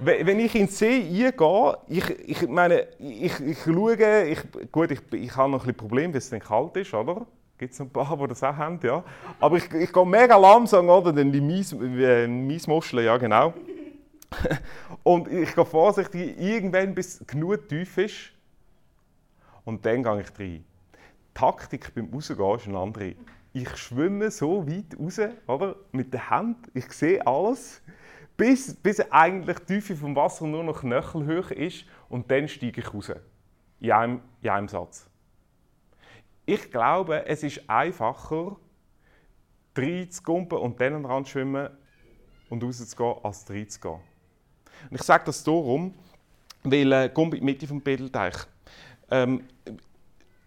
[0.00, 4.40] Wenn ich in den See eingehe, ich, ich meine, ich, ich schaue, ich,
[4.72, 7.26] gut, ich, ich habe noch ein Probleme, weil es dann kalt ist, oder?
[7.56, 9.04] Gibt es ein paar, die das auch haben, ja.
[9.40, 11.12] Aber ich, ich gehe mega langsam, oder?
[11.12, 13.54] Denn die Mies, äh, ja genau.
[15.04, 18.32] und ich gehe vorsichtig, irgendwann bis es genug tief ist.
[19.64, 20.64] Und dann gehe ich rein.
[20.64, 20.64] Die
[21.34, 23.14] Taktik beim Rausgehen ist eine andere.
[23.56, 25.76] Ich schwimme so weit raus, oder?
[25.92, 27.80] Mit der Hand, ich sehe alles,
[28.36, 32.92] bis, bis eigentlich die Tiefe vom Wasser nur noch knöchelhoch ist und dann steige ich
[32.92, 33.12] raus.
[33.78, 35.08] In einem, in einem Satz.
[36.44, 38.56] Ich glaube, es ist einfacher,
[39.76, 41.70] reinzugumpen und dann an Rand schwimmen
[42.50, 44.00] und rauszugehen, als reinzugehen.
[44.90, 45.94] Und ich sage das darum,
[46.64, 48.34] weil äh, in die Mitte vom Bedelteich.
[49.12, 49.44] Ähm,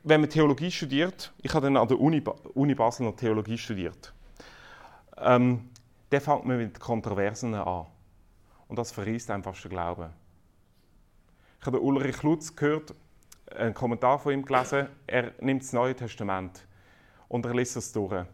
[0.07, 4.13] wenn man Theologie studiert, ich habe dann an der Uni, Uni Basel noch Theologie studiert,
[5.17, 5.69] ähm,
[6.09, 7.87] dann fängt man mit Kontroversen an.
[8.67, 10.09] Und das verriest einfach den Glauben.
[11.59, 12.93] Ich habe Ulrich Lutz gehört,
[13.55, 14.87] einen Kommentar von ihm gelesen.
[15.07, 16.65] Er nimmt das Neue Testament
[17.27, 18.25] und er liest es durch.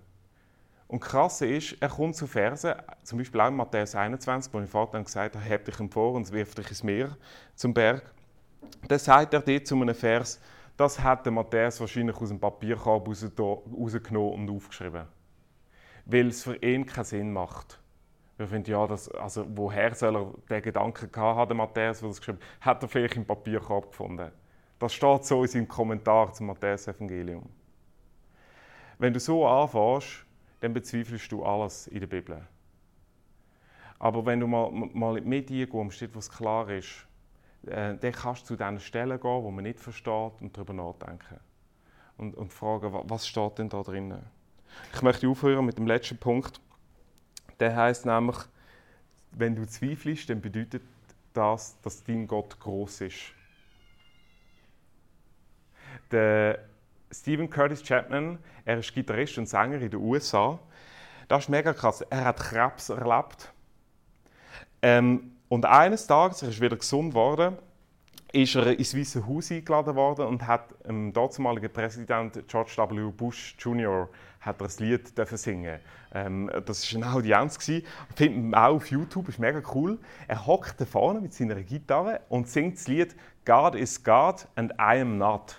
[0.88, 4.67] Und krass ist, er kommt zu Versen, zum Beispiel auch in Matthäus 21, wo mein
[4.67, 7.17] Vater dann gesagt hat, heb dich empor und wirf dich ins Meer,
[7.55, 8.12] zum Berg.
[8.88, 10.39] Dann sagt er dort zu einem Vers,
[10.77, 15.05] das hat der Matthäus wahrscheinlich aus dem Papierkorb rausgenommen und aufgeschrieben.
[16.05, 17.79] Weil es für ihn keinen Sinn macht.
[18.38, 22.17] Wir finden, ja, das, also woher soll er den Gedanken gehabt haben, Matthäus, der das
[22.17, 24.31] geschrieben hat, hat er vielleicht im Papierkorb gefunden.
[24.79, 27.47] Das steht so in seinem Kommentar zum Matthäus-Evangelium.
[28.97, 30.25] Wenn du so anfängst,
[30.59, 32.47] dann bezweifelst du alles in der Bibel.
[33.99, 37.07] Aber wenn du mal, mal Medien kommst, wo es klar ist,
[37.67, 41.39] äh, dann kannst du zu diesen Stellen gehen, wo man nicht versteht und darüber nachdenken.
[42.17, 44.19] Und, und fragen, was steht denn da drin?
[44.93, 46.62] Ich möchte aufhören mit dem letzten Punkt.
[47.60, 48.38] Der heißt nämlich,
[49.32, 50.84] wenn du zweifelst, dann bedeutet
[51.34, 53.34] das, dass dein Gott groß ist
[56.13, 56.60] der
[57.12, 60.60] Stephen Curtis Chapman, er ist Gitarrist und Sänger in den USA.
[61.28, 62.02] Das ist mega krass.
[62.02, 63.52] Er hat Krebs erlebt.
[64.82, 67.59] Ähm, und eines Tages, er ist wieder gesund geworden,
[68.31, 73.11] ist er ins Weiße Haus eingeladen worden und hat dem damaligen Präsident George W.
[73.11, 74.09] Bush Jr.
[74.41, 75.79] hat er ein Lied dürfen singen.
[76.11, 77.59] Ähm, das war eine Audienz
[78.15, 79.99] findet man auch auf YouTube, ist mega cool.
[80.27, 84.71] Er hockt da vorne mit seiner Gitarre und singt das Lied God is God and
[84.79, 85.55] I am not.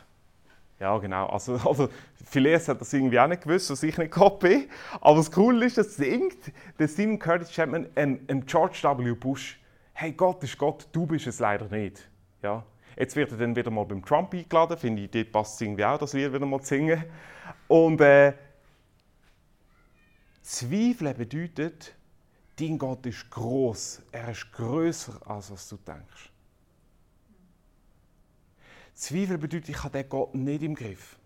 [0.81, 1.27] Ja, genau.
[1.27, 1.89] Also, also
[2.25, 4.65] vielleicht hat das irgendwie auch nicht gewusst, was ich nicht bin.
[5.01, 9.13] Aber das Coole ist, dass singt der Stephen Curtis Chapman ein George W.
[9.13, 9.61] Bush.
[9.97, 12.09] Hey, Gott ist Gott, du bist es leider nicht.
[12.43, 12.65] Ja.
[12.97, 14.77] Jetzt wird er dann wieder mal beim Trump eingeladen.
[14.77, 17.05] Finde ich, dort passt es irgendwie auch, das Lied wieder mal singen.
[17.69, 18.35] Und äh,
[20.43, 21.95] Zweifeln bedeutet,
[22.59, 24.03] dein Gott ist groß.
[24.13, 26.31] Er ist größer als was du denkst.
[28.95, 31.17] Zweifel bedeutet, ich habe den Gott nicht im Griff.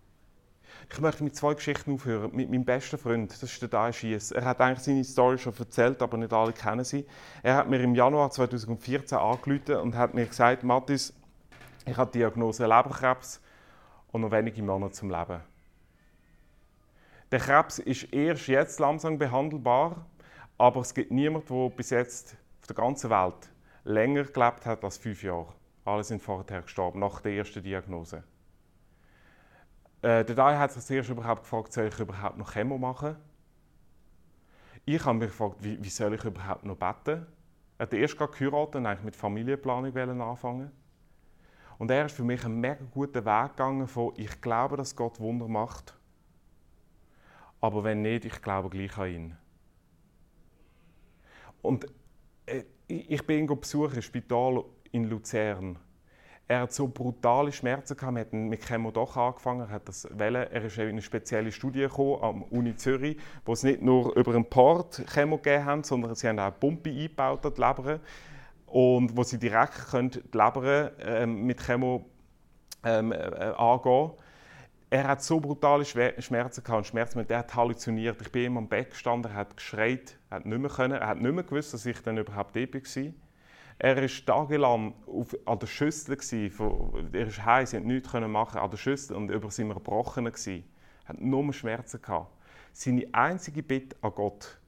[0.90, 2.34] Ich möchte mit zwei Geschichten aufhören.
[2.34, 4.30] Mit meinem besten Freund, das ist der Dai Schiess.
[4.30, 7.06] Er hat eigentlich seine Story schon erzählt, aber nicht alle kennen sie.
[7.42, 11.12] Er hat mir im Januar 2014 angerufen und hat mir gesagt, Mathis,
[11.86, 13.40] ich habe die Diagnose Leberkrebs
[14.12, 15.40] und noch wenige Monate zum Leben.
[17.30, 20.06] Der Krebs ist erst jetzt langsam behandelbar,
[20.56, 23.50] aber es gibt niemanden, der bis jetzt auf der ganzen Welt
[23.84, 25.52] länger gelebt hat als fünf Jahre.
[25.84, 28.24] Alle sind vorher gestorben, nach der ersten Diagnose.
[30.02, 33.16] Äh, der Dai hat sich zuerst überhaupt gefragt, soll ich überhaupt noch Chemo machen?
[34.84, 37.26] Ich habe mich gefragt, wie, wie soll ich überhaupt noch beten?
[37.78, 40.70] Er hat erst geheiratet und eigentlich mit Familienplanung anfangen.
[41.78, 45.20] Und er ist für mich einen mega guten Weg gegangen von, ich glaube, dass Gott
[45.20, 45.96] Wunder macht,
[47.60, 49.36] aber wenn nicht, ich glaube gleich an ihn.
[51.62, 51.86] Und
[52.46, 55.78] äh, ich bin im Spital in Luzern.
[56.50, 58.14] Er hat so brutale Schmerzen gehabt.
[58.14, 59.60] Wir hatten mit Chemo doch angefangen.
[59.60, 60.50] Er, hat das wählen.
[60.50, 64.34] er ist in eine spezielle Studie gekommen, am Uni Zürich, wo es nicht nur über
[64.34, 68.00] einen Port Chemo gegeben haben, sondern sie haben auch eine Pumpe eingebaut an die Leber.
[68.66, 72.06] Und wo sie direkt können die Leber ähm, mit Chemo
[72.82, 74.12] ähm, äh, angehen
[74.90, 78.20] er hat so brutale Schmerzen gehabt, Schmerzen, er hat halluziniert.
[78.22, 81.08] Ich bin ihm am Bett gestanden, er hat geschreit, er hat nicht mehr können, er
[81.08, 83.12] hat nicht mehr gewusst, dass ich dann überhaupt dort war.
[83.80, 88.58] Er war tagelang auf, an der Schüssel, gewesen, er ist heiß, er konnte nichts machen
[88.58, 90.32] an der Schüssel und über seinem Erbrochenen.
[90.34, 90.62] Er
[91.08, 92.32] hat nur Schmerzen gehabt.
[92.72, 94.58] Seine einzige Bitte an Gott,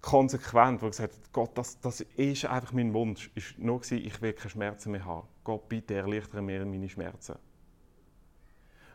[0.00, 4.06] konsequent, wo er gesagt hat, Gott, das, das ist einfach mein Wunsch, ist nur gewesen,
[4.06, 5.26] ich will keine Schmerzen mehr haben.
[5.42, 7.36] Gott, bitte erleichtere mir meine Schmerzen.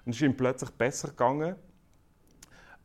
[0.05, 1.55] Und es ist ihm plötzlich besser gegangen.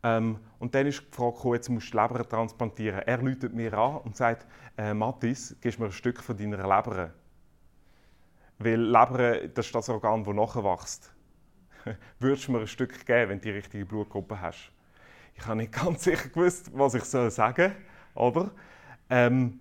[0.03, 3.01] Ähm, und dann ist die Frage jetzt musst du die Leber transplantieren.
[3.01, 7.13] Er läutet mir an und sagt, äh, Mathis, gibst mir ein Stück von deiner Leber.
[8.59, 11.13] Weil Leber, das ist das Organ, das nachwächst.
[12.19, 14.73] Würdest du mir ein Stück geben, wenn du die richtige Blutgruppe hast?
[15.35, 17.73] Ich habe nicht ganz sicher gewusst, was ich sagen soll,
[18.15, 18.51] oder?
[19.11, 19.61] Ähm,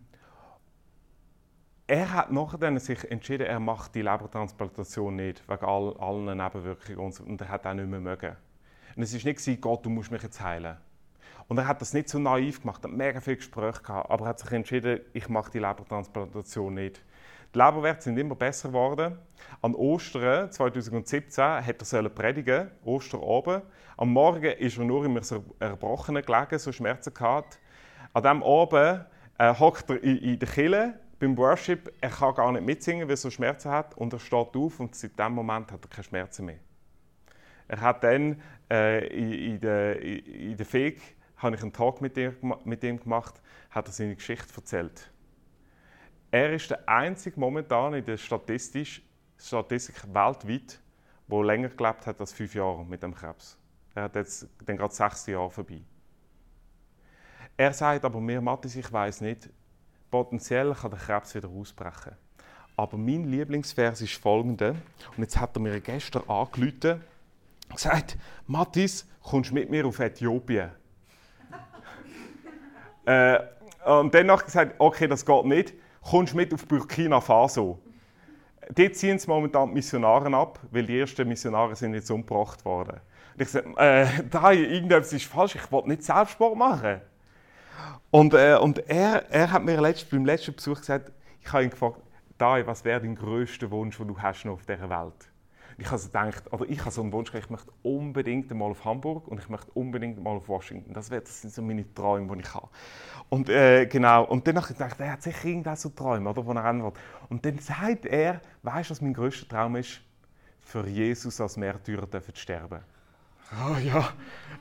[1.87, 7.41] er hat nachher sich entschieden, er macht die Lebertransplantation nicht, wegen all, allen Nebenwirkungen und,
[7.41, 8.35] er hat auch nicht mehr mögen.
[8.95, 10.77] Und es war nicht, Gott, du musst mich jetzt heilen.
[11.47, 14.29] Und er hat das nicht so naiv gemacht, hat mega viel Gespräche gehabt, aber er
[14.29, 17.03] hat sich entschieden, ich mache die Lebertransplantation nicht.
[17.53, 19.17] Die Leberwerte sind immer besser geworden.
[19.61, 23.63] An Ostern 2017 hat er predigen, Osterabend.
[23.95, 27.59] Am Morgen ist er nur immer so Erbrochenen gelegen, so Schmerzen gehabt.
[28.13, 29.05] An diesem Abend
[29.37, 33.13] äh, hockt er in, in der Kille beim Worship, er kann gar nicht mitsingen, weil
[33.13, 36.03] er so Schmerzen hat und er steht auf und seit dem Moment hat er keine
[36.03, 36.59] Schmerzen mehr.
[37.67, 41.01] Er hat dann äh, in, in, der, in der Feg
[41.45, 45.11] habe ich einen Talk mit ihm, mit ihm gemacht, hat er seine Geschichte erzählt.
[46.31, 49.01] Er ist der einzige momentan in der Statistik,
[49.37, 50.79] Statistik weltweit,
[51.27, 53.57] der länger gelebt hat als fünf Jahre mit dem Krebs.
[53.93, 55.81] Er hat jetzt dann gerade sechs Jahre vorbei.
[57.57, 59.49] Er sagt aber mir, Mathis, ich weiß nicht,
[60.15, 62.13] Potenziell kann der Krebs wieder ausbrechen.
[62.77, 64.69] Aber mein Lieblingsvers ist folgender.
[64.69, 67.01] Und jetzt hat er mir gestern angerufen
[67.69, 70.71] und gesagt: Mathis, kommst du mit mir auf Äthiopien?
[73.05, 73.39] Äh,
[73.85, 75.73] und dann hat er gesagt: Okay, das geht nicht.
[76.01, 77.79] Kommst mit auf Burkina Faso?
[78.75, 82.99] Dort ziehen sie momentan die Missionare ab, weil die ersten Missionare sind jetzt umgebracht worden.
[83.33, 87.01] Und ich sagte: äh, da, irgendetwas ist falsch, ich will nicht Selbstsport machen.
[88.11, 91.69] Und, äh, und er, er hat mir letzt, beim letzten Besuch gesagt, ich habe ihn
[91.69, 91.97] gefragt,
[92.37, 95.29] Dai, was wäre dein größter Wunsch, den du hast noch auf dieser Welt?
[95.77, 98.85] Ich habe so gedacht, oder ich habe so einen Wunsch, ich möchte unbedingt mal auf
[98.85, 100.93] Hamburg und ich möchte unbedingt mal auf Washington.
[100.93, 102.69] Das, wär, das sind so meine Träume, die ich habe.
[103.27, 106.45] Und äh, genau, und dann habe ich gedacht, er hat sicher irgendwas so Träume, oder,
[106.45, 106.91] wo er will.
[107.29, 109.99] Und dann sagt er, weißt du, was mein größter Traum ist?
[110.61, 112.79] Für Jesus als Märtyrer zu sterben.
[113.51, 114.09] Ah oh, ja,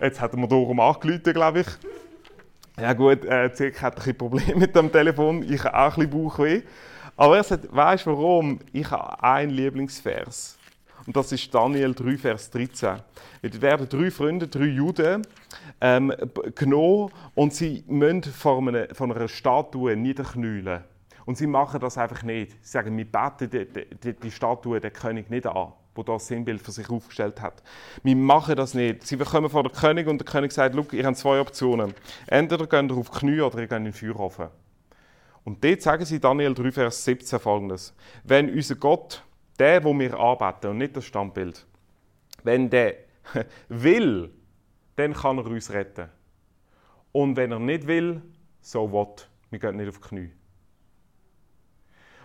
[0.00, 1.68] jetzt hat er mir darum angerufen, glaube ich.
[2.78, 6.24] Ja gut, äh, Zirk hat ein Problem mit dem Telefon, ich habe auch ein bisschen
[6.24, 6.62] Bauchweh.
[7.16, 8.58] Aber er sagt, weißt du warum?
[8.72, 10.58] Ich habe einen Lieblingsvers.
[11.06, 12.98] Und das ist Daniel 3, Vers 13.
[13.42, 15.26] Es werden drei Freunde, drei Juden,
[15.80, 16.12] ähm,
[16.54, 20.82] genommen und sie müssen vor einer, vor einer Statue niederknüllen.
[21.26, 22.52] Und sie machen das einfach nicht.
[22.62, 23.66] Sie sagen, wir beten die,
[24.02, 27.62] die, die Statue, den König nicht an wo das Sinnbild für sich aufgestellt hat.
[28.02, 29.06] Wir machen das nicht.
[29.06, 31.94] Sie kommen vor den König und der König sagt, Schau, ihr habt zwei Optionen.
[32.26, 34.48] Entweder geht ihr auf die Knie oder ihr geht in den Feuerofen.
[35.44, 37.94] Und dort sagen sie Daniel 3, Vers 17 folgendes.
[38.24, 39.22] Wenn unser Gott,
[39.58, 41.66] der, wo wir arbeiten und nicht das Standbild,
[42.42, 42.94] wenn der
[43.68, 44.30] will,
[44.96, 46.08] dann kann er uns retten.
[47.12, 48.22] Und wenn er nicht will,
[48.60, 49.28] so what?
[49.50, 50.32] Wir gehen nicht auf die Knie.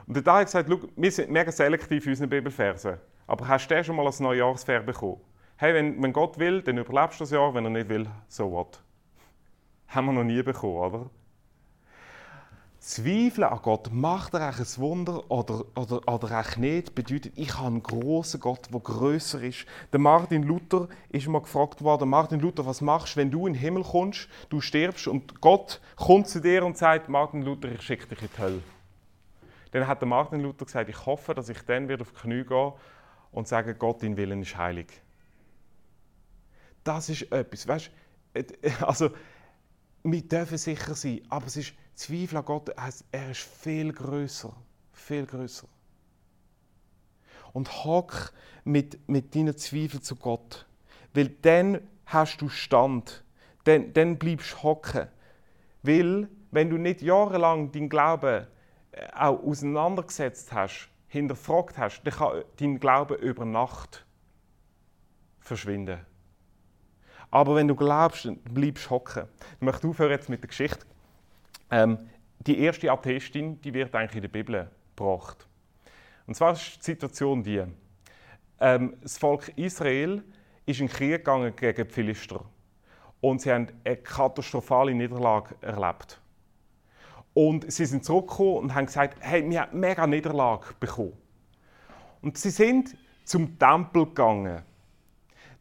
[0.08, 2.98] Und der Tag hat gesagt, wir sind mega selektiv in unseren Bibelversen.
[3.28, 5.22] Aber hast du schon mal ein Neujahrsfair bekommen?
[5.58, 8.52] Hey, wenn, wenn Gott will, dann überlebst du das Jahr, wenn er nicht will, so
[8.52, 8.82] what?
[9.88, 11.10] Haben wir noch nie bekommen, oder?
[12.80, 17.68] Zweifeln an Gott, macht er ein Wunder oder, oder, oder auch nicht, bedeutet, ich habe
[17.68, 19.65] einen großen Gott, der größer ist.
[19.92, 23.54] Der Martin Luther ist mal gefragt worden, Martin Luther, was machst du, wenn du in
[23.54, 27.82] den Himmel kommst, du stirbst und Gott kommt zu dir und sagt, Martin Luther, ich
[27.82, 28.63] schicke dich in die Hölle.
[29.72, 32.46] Dann hat der Martin Luther gesagt, ich hoffe, dass ich dann wieder auf die Knie
[32.46, 32.74] gehe
[33.32, 34.88] und sagen, Gott, dein Willen ist heilig.
[36.86, 37.92] Das ist etwas, weißt
[38.82, 39.10] also
[40.04, 42.69] wir dürfen sicher sein, aber es ist Zweifel an Gott,
[43.12, 44.56] er ist viel größer,
[44.93, 45.67] viel größer.
[47.52, 48.31] Und hock
[48.63, 50.65] mit, mit deinen Zweifeln zu Gott,
[51.13, 53.25] weil dann hast du Stand,
[53.65, 55.10] dann, dann bleibst hocken.
[55.83, 58.47] Weil, wenn du nicht jahrelang deinen Glauben
[58.91, 64.06] äh, auch auseinandergesetzt hast, hinterfragt hast, dann kann dein Glaube über Nacht
[65.41, 66.00] verschwinden.
[67.29, 69.27] Aber wenn du glaubst, dann bleibst du hocken.
[69.56, 70.85] Ich möchte aufhören jetzt mit der Geschichte.
[71.72, 72.10] Ähm,
[72.40, 75.48] die erste Atheistin, die wird eigentlich in der Bibel gebracht.
[76.26, 77.63] Und zwar ist die Situation die,
[78.60, 80.24] ähm, das Volk Israel
[80.65, 82.46] ist in den Krieg gegangen gegen die Philister.
[83.22, 86.22] Und sie haben eine katastrophale Niederlage erlebt.
[87.34, 91.13] Und sie sind zurückgekommen und haben gesagt, hey, wir haben mega Niederlage bekommen.
[92.22, 94.63] Und sie sind zum Tempel gegangen.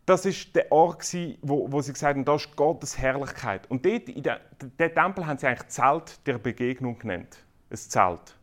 [0.08, 1.04] Das war der Ort,
[1.42, 3.70] wo, wo sie gesagt haben, da ist Gottes Herrlichkeit.
[3.70, 7.44] Und dort, in der Tempel haben sie eigentlich Zelt der Begegnung genannt.
[7.68, 8.34] Ein Zelt.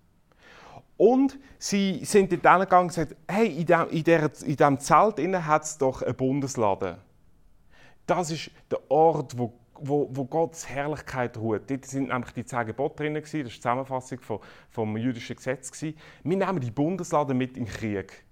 [0.96, 6.16] Und sie sind dort gegangen und gesagt, hey, in diesem Zelt hat es doch einen
[6.16, 6.98] Bundesladen.
[8.06, 11.68] Das ist der Ort, wo, wo, wo Gottes Herrlichkeit ruht.
[11.68, 14.40] Dort sind nämlich die zehn Gebote drin, das war die Zusammenfassung vom,
[14.70, 15.82] vom jüdischen Gesetz.
[15.82, 18.24] Wir nehmen die Bundesladen mit in den Krieg.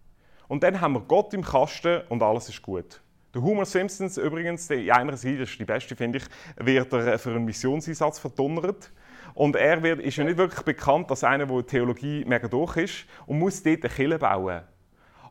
[0.47, 3.02] Und dann haben wir Gott im Kasten und alles ist gut.
[3.33, 6.25] Der Homer Simpsons übrigens, der in einer Seite, das ist die beste, finde ich,
[6.57, 8.91] wird er für einen Missionseinsatz verdonnert.
[9.33, 13.05] Und er wird, ist ja nicht wirklich bekannt als einer, der Theologie mega durch ist
[13.25, 14.61] und muss dort eine Kille bauen.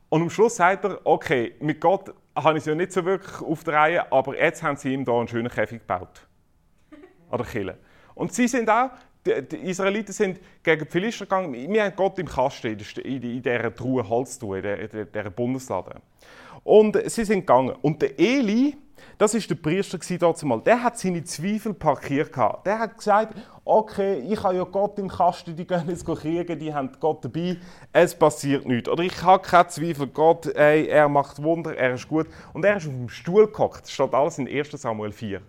[0.08, 3.40] Und am Schluss sagt er, okay, mit Gott habe ich es ja nicht so wirklich
[3.40, 6.26] auf der Reihe, aber jetzt haben sie ihm da einen schönen Käfig gebaut.
[7.30, 7.78] Oder Kille.
[8.14, 8.90] Und sie sind auch,
[9.24, 11.52] die, die Israeliten sind gegen die Philister gegangen.
[11.52, 16.00] Wir haben Gott im Kasten, in, dieser Truhe Holztruhe, in dieser Bundeslade.
[16.64, 17.74] Und sie sind gegangen.
[17.82, 18.76] Und der Eli,
[19.18, 20.60] das ist der Priester dort mal.
[20.60, 22.34] Der hat seine Zweifel parkiert
[22.64, 23.34] Der hat gesagt,
[23.64, 27.56] okay, ich habe ja Gott im Kasten, die gehen jetzt kriegen, die haben Gott dabei,
[27.92, 28.88] es passiert nichts.
[28.88, 32.26] Oder ich habe keine Zweifel, Gott, ey, er macht Wunder, er ist gut.
[32.52, 33.82] Und er ist auf dem Stuhl gehockt.
[33.82, 34.70] Das steht alles in 1.
[34.72, 35.40] Samuel 4.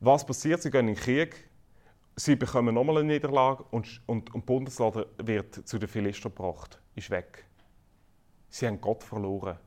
[0.00, 0.62] Was passiert?
[0.62, 1.48] Sie gehen in den Krieg,
[2.14, 7.10] sie bekommen nochmal eine Niederlage und, und, und Bundesladen wird zu den Philister gebracht, ist
[7.10, 7.44] weg.
[8.48, 9.58] Sie haben Gott verloren.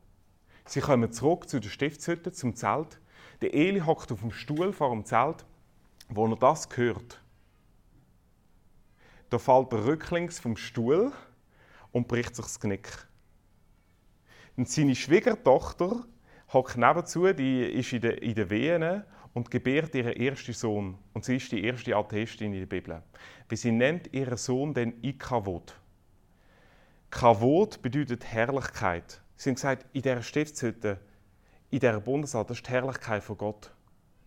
[0.64, 3.00] Sie kommen zurück zu der Stiftshütte, zum Zelt.
[3.40, 5.44] Der Eli hockt auf dem Stuhl vor dem Zelt,
[6.08, 7.20] wo er das hört.
[9.30, 11.12] Da fällt er rücklings vom Stuhl
[11.90, 12.88] und bricht sich das Knick.
[14.56, 16.04] Und seine Schwiegertochter
[16.52, 20.98] hockt nebenzu, die ist in den, in den Wehen und gebärt ihren ersten Sohn.
[21.14, 23.02] Und sie ist die erste Atheistin in der Bibel.
[23.48, 25.74] Wie sie nennt ihren Sohn den Ikavod.
[27.10, 29.21] Kavod bedeutet Herrlichkeit.
[29.42, 31.00] Sie haben gesagt, in dieser Stiftshütte,
[31.68, 33.74] in dieser Bundesrat, das ist die Herrlichkeit von Gott.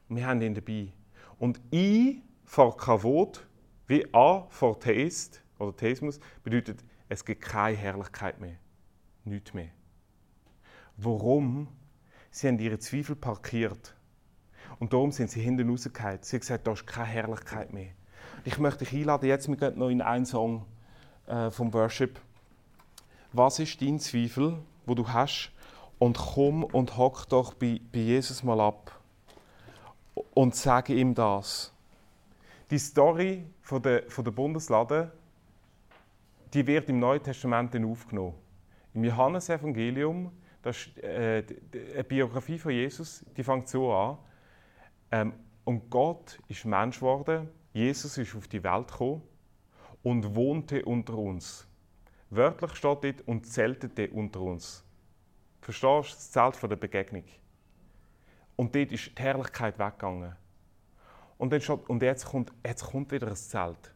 [0.10, 0.92] Wir haben ihn dabei.
[1.40, 3.48] Und I vor Kavod,
[3.88, 8.58] wie A vor Theist oder Theismus, bedeutet, es gibt keine Herrlichkeit mehr.
[9.24, 9.70] Nichts mehr.
[10.98, 11.70] Warum?
[12.30, 13.96] Sie haben ihre Zweifel parkiert.
[14.80, 16.20] Und darum sind sie hinten rausgefallen.
[16.24, 17.92] Sie haben gesagt, da ist keine Herrlichkeit mehr.
[18.44, 20.66] Ich möchte dich einladen, jetzt wir gehen noch in einen Song
[21.26, 22.20] äh, vom Worship.
[23.32, 24.58] Was ist dein Zweifel?
[24.86, 25.52] Wo du hast
[26.00, 29.00] und komm und hock doch bei, bei Jesus mal ab
[30.34, 31.74] und sage ihm das.
[32.70, 35.12] Die Story von der, von der Bundeslade,
[36.54, 38.34] die wird im Neuen Testament aufgenommen.
[38.94, 40.32] Im Johannesevangelium,
[40.62, 41.44] das ist äh,
[41.94, 44.18] eine Biografie von Jesus, die fängt so an.
[45.12, 45.34] Ähm,
[45.66, 49.22] und Gott ist Mensch geworden, Jesus ist auf die Welt gekommen
[50.02, 51.68] und wohnte unter uns.
[52.30, 54.84] Wörtlich steht dort und zeltete unter uns.
[55.62, 56.16] Verstehst du?
[56.16, 57.24] Das Zelt von der Begegnung.
[58.56, 60.36] Und dort ist die Herrlichkeit weggegangen.
[61.38, 63.94] Und, dann steht, und jetzt, kommt, jetzt kommt wieder ein Zelt.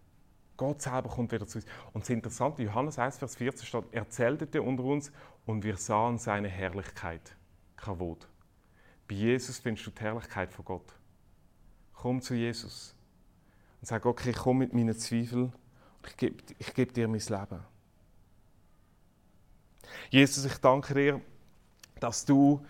[0.58, 1.68] Gott selber kommt wieder zu uns.
[1.94, 5.12] Und das Interessante, Johannes 1, Vers 14 steht, er zeltete unter uns
[5.46, 7.36] und wir sahen seine Herrlichkeit.
[7.78, 8.28] Kavod.
[9.08, 10.94] Bei Jesus findest du die Herrlichkeit von Gott.
[11.94, 12.94] Komm zu Jesus
[13.80, 15.54] und sag, okay, ich komme mit meinen Zweifeln
[16.06, 17.60] ich gebe, ich gebe dir mein Leben.
[20.10, 21.22] Jesus, ich danke dir,
[22.00, 22.66] dass du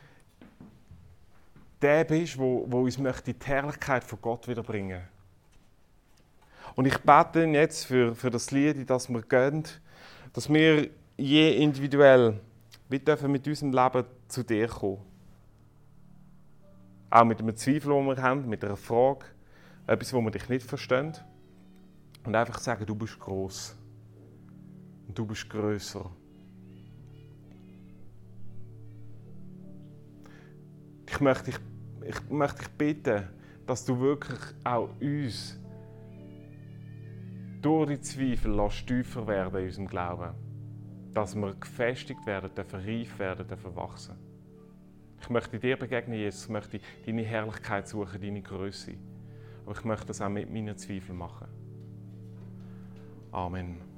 [1.82, 5.02] der bist, wo, wo uns möchte die Herrlichkeit von Gott wiederbringen
[6.76, 9.64] Und ich bete jetzt für, für das Lied, das wir gehen,
[10.34, 12.40] dass wir je individuell
[12.90, 14.98] wir dürfen mit unserem Leben zu dir kommen.
[17.12, 19.26] Auch mit einem Zweifel, den wir haben, mit einer Frage,
[19.86, 21.14] etwas, wo wir dich nicht verstehen.
[22.26, 23.76] Und einfach sagen, du bist groß
[25.08, 26.10] und du bist größer.
[31.12, 31.60] Ich möchte dich,
[32.06, 33.28] ich möchte dich bitten,
[33.66, 35.60] dass du wirklich auch uns
[37.62, 40.34] durch die Zweifel lässt tiefer werden in unserem Glauben.
[41.14, 44.16] Dass wir gefestigt werden, dürfen reif werden, dürfen wachsen.
[45.20, 46.44] Ich möchte dir begegnen, Jesus.
[46.44, 48.94] Ich möchte deine Herrlichkeit suchen, deine Größe.
[49.66, 51.48] Aber ich möchte das auch mit meinen Zweifeln machen.
[53.32, 53.89] Amen.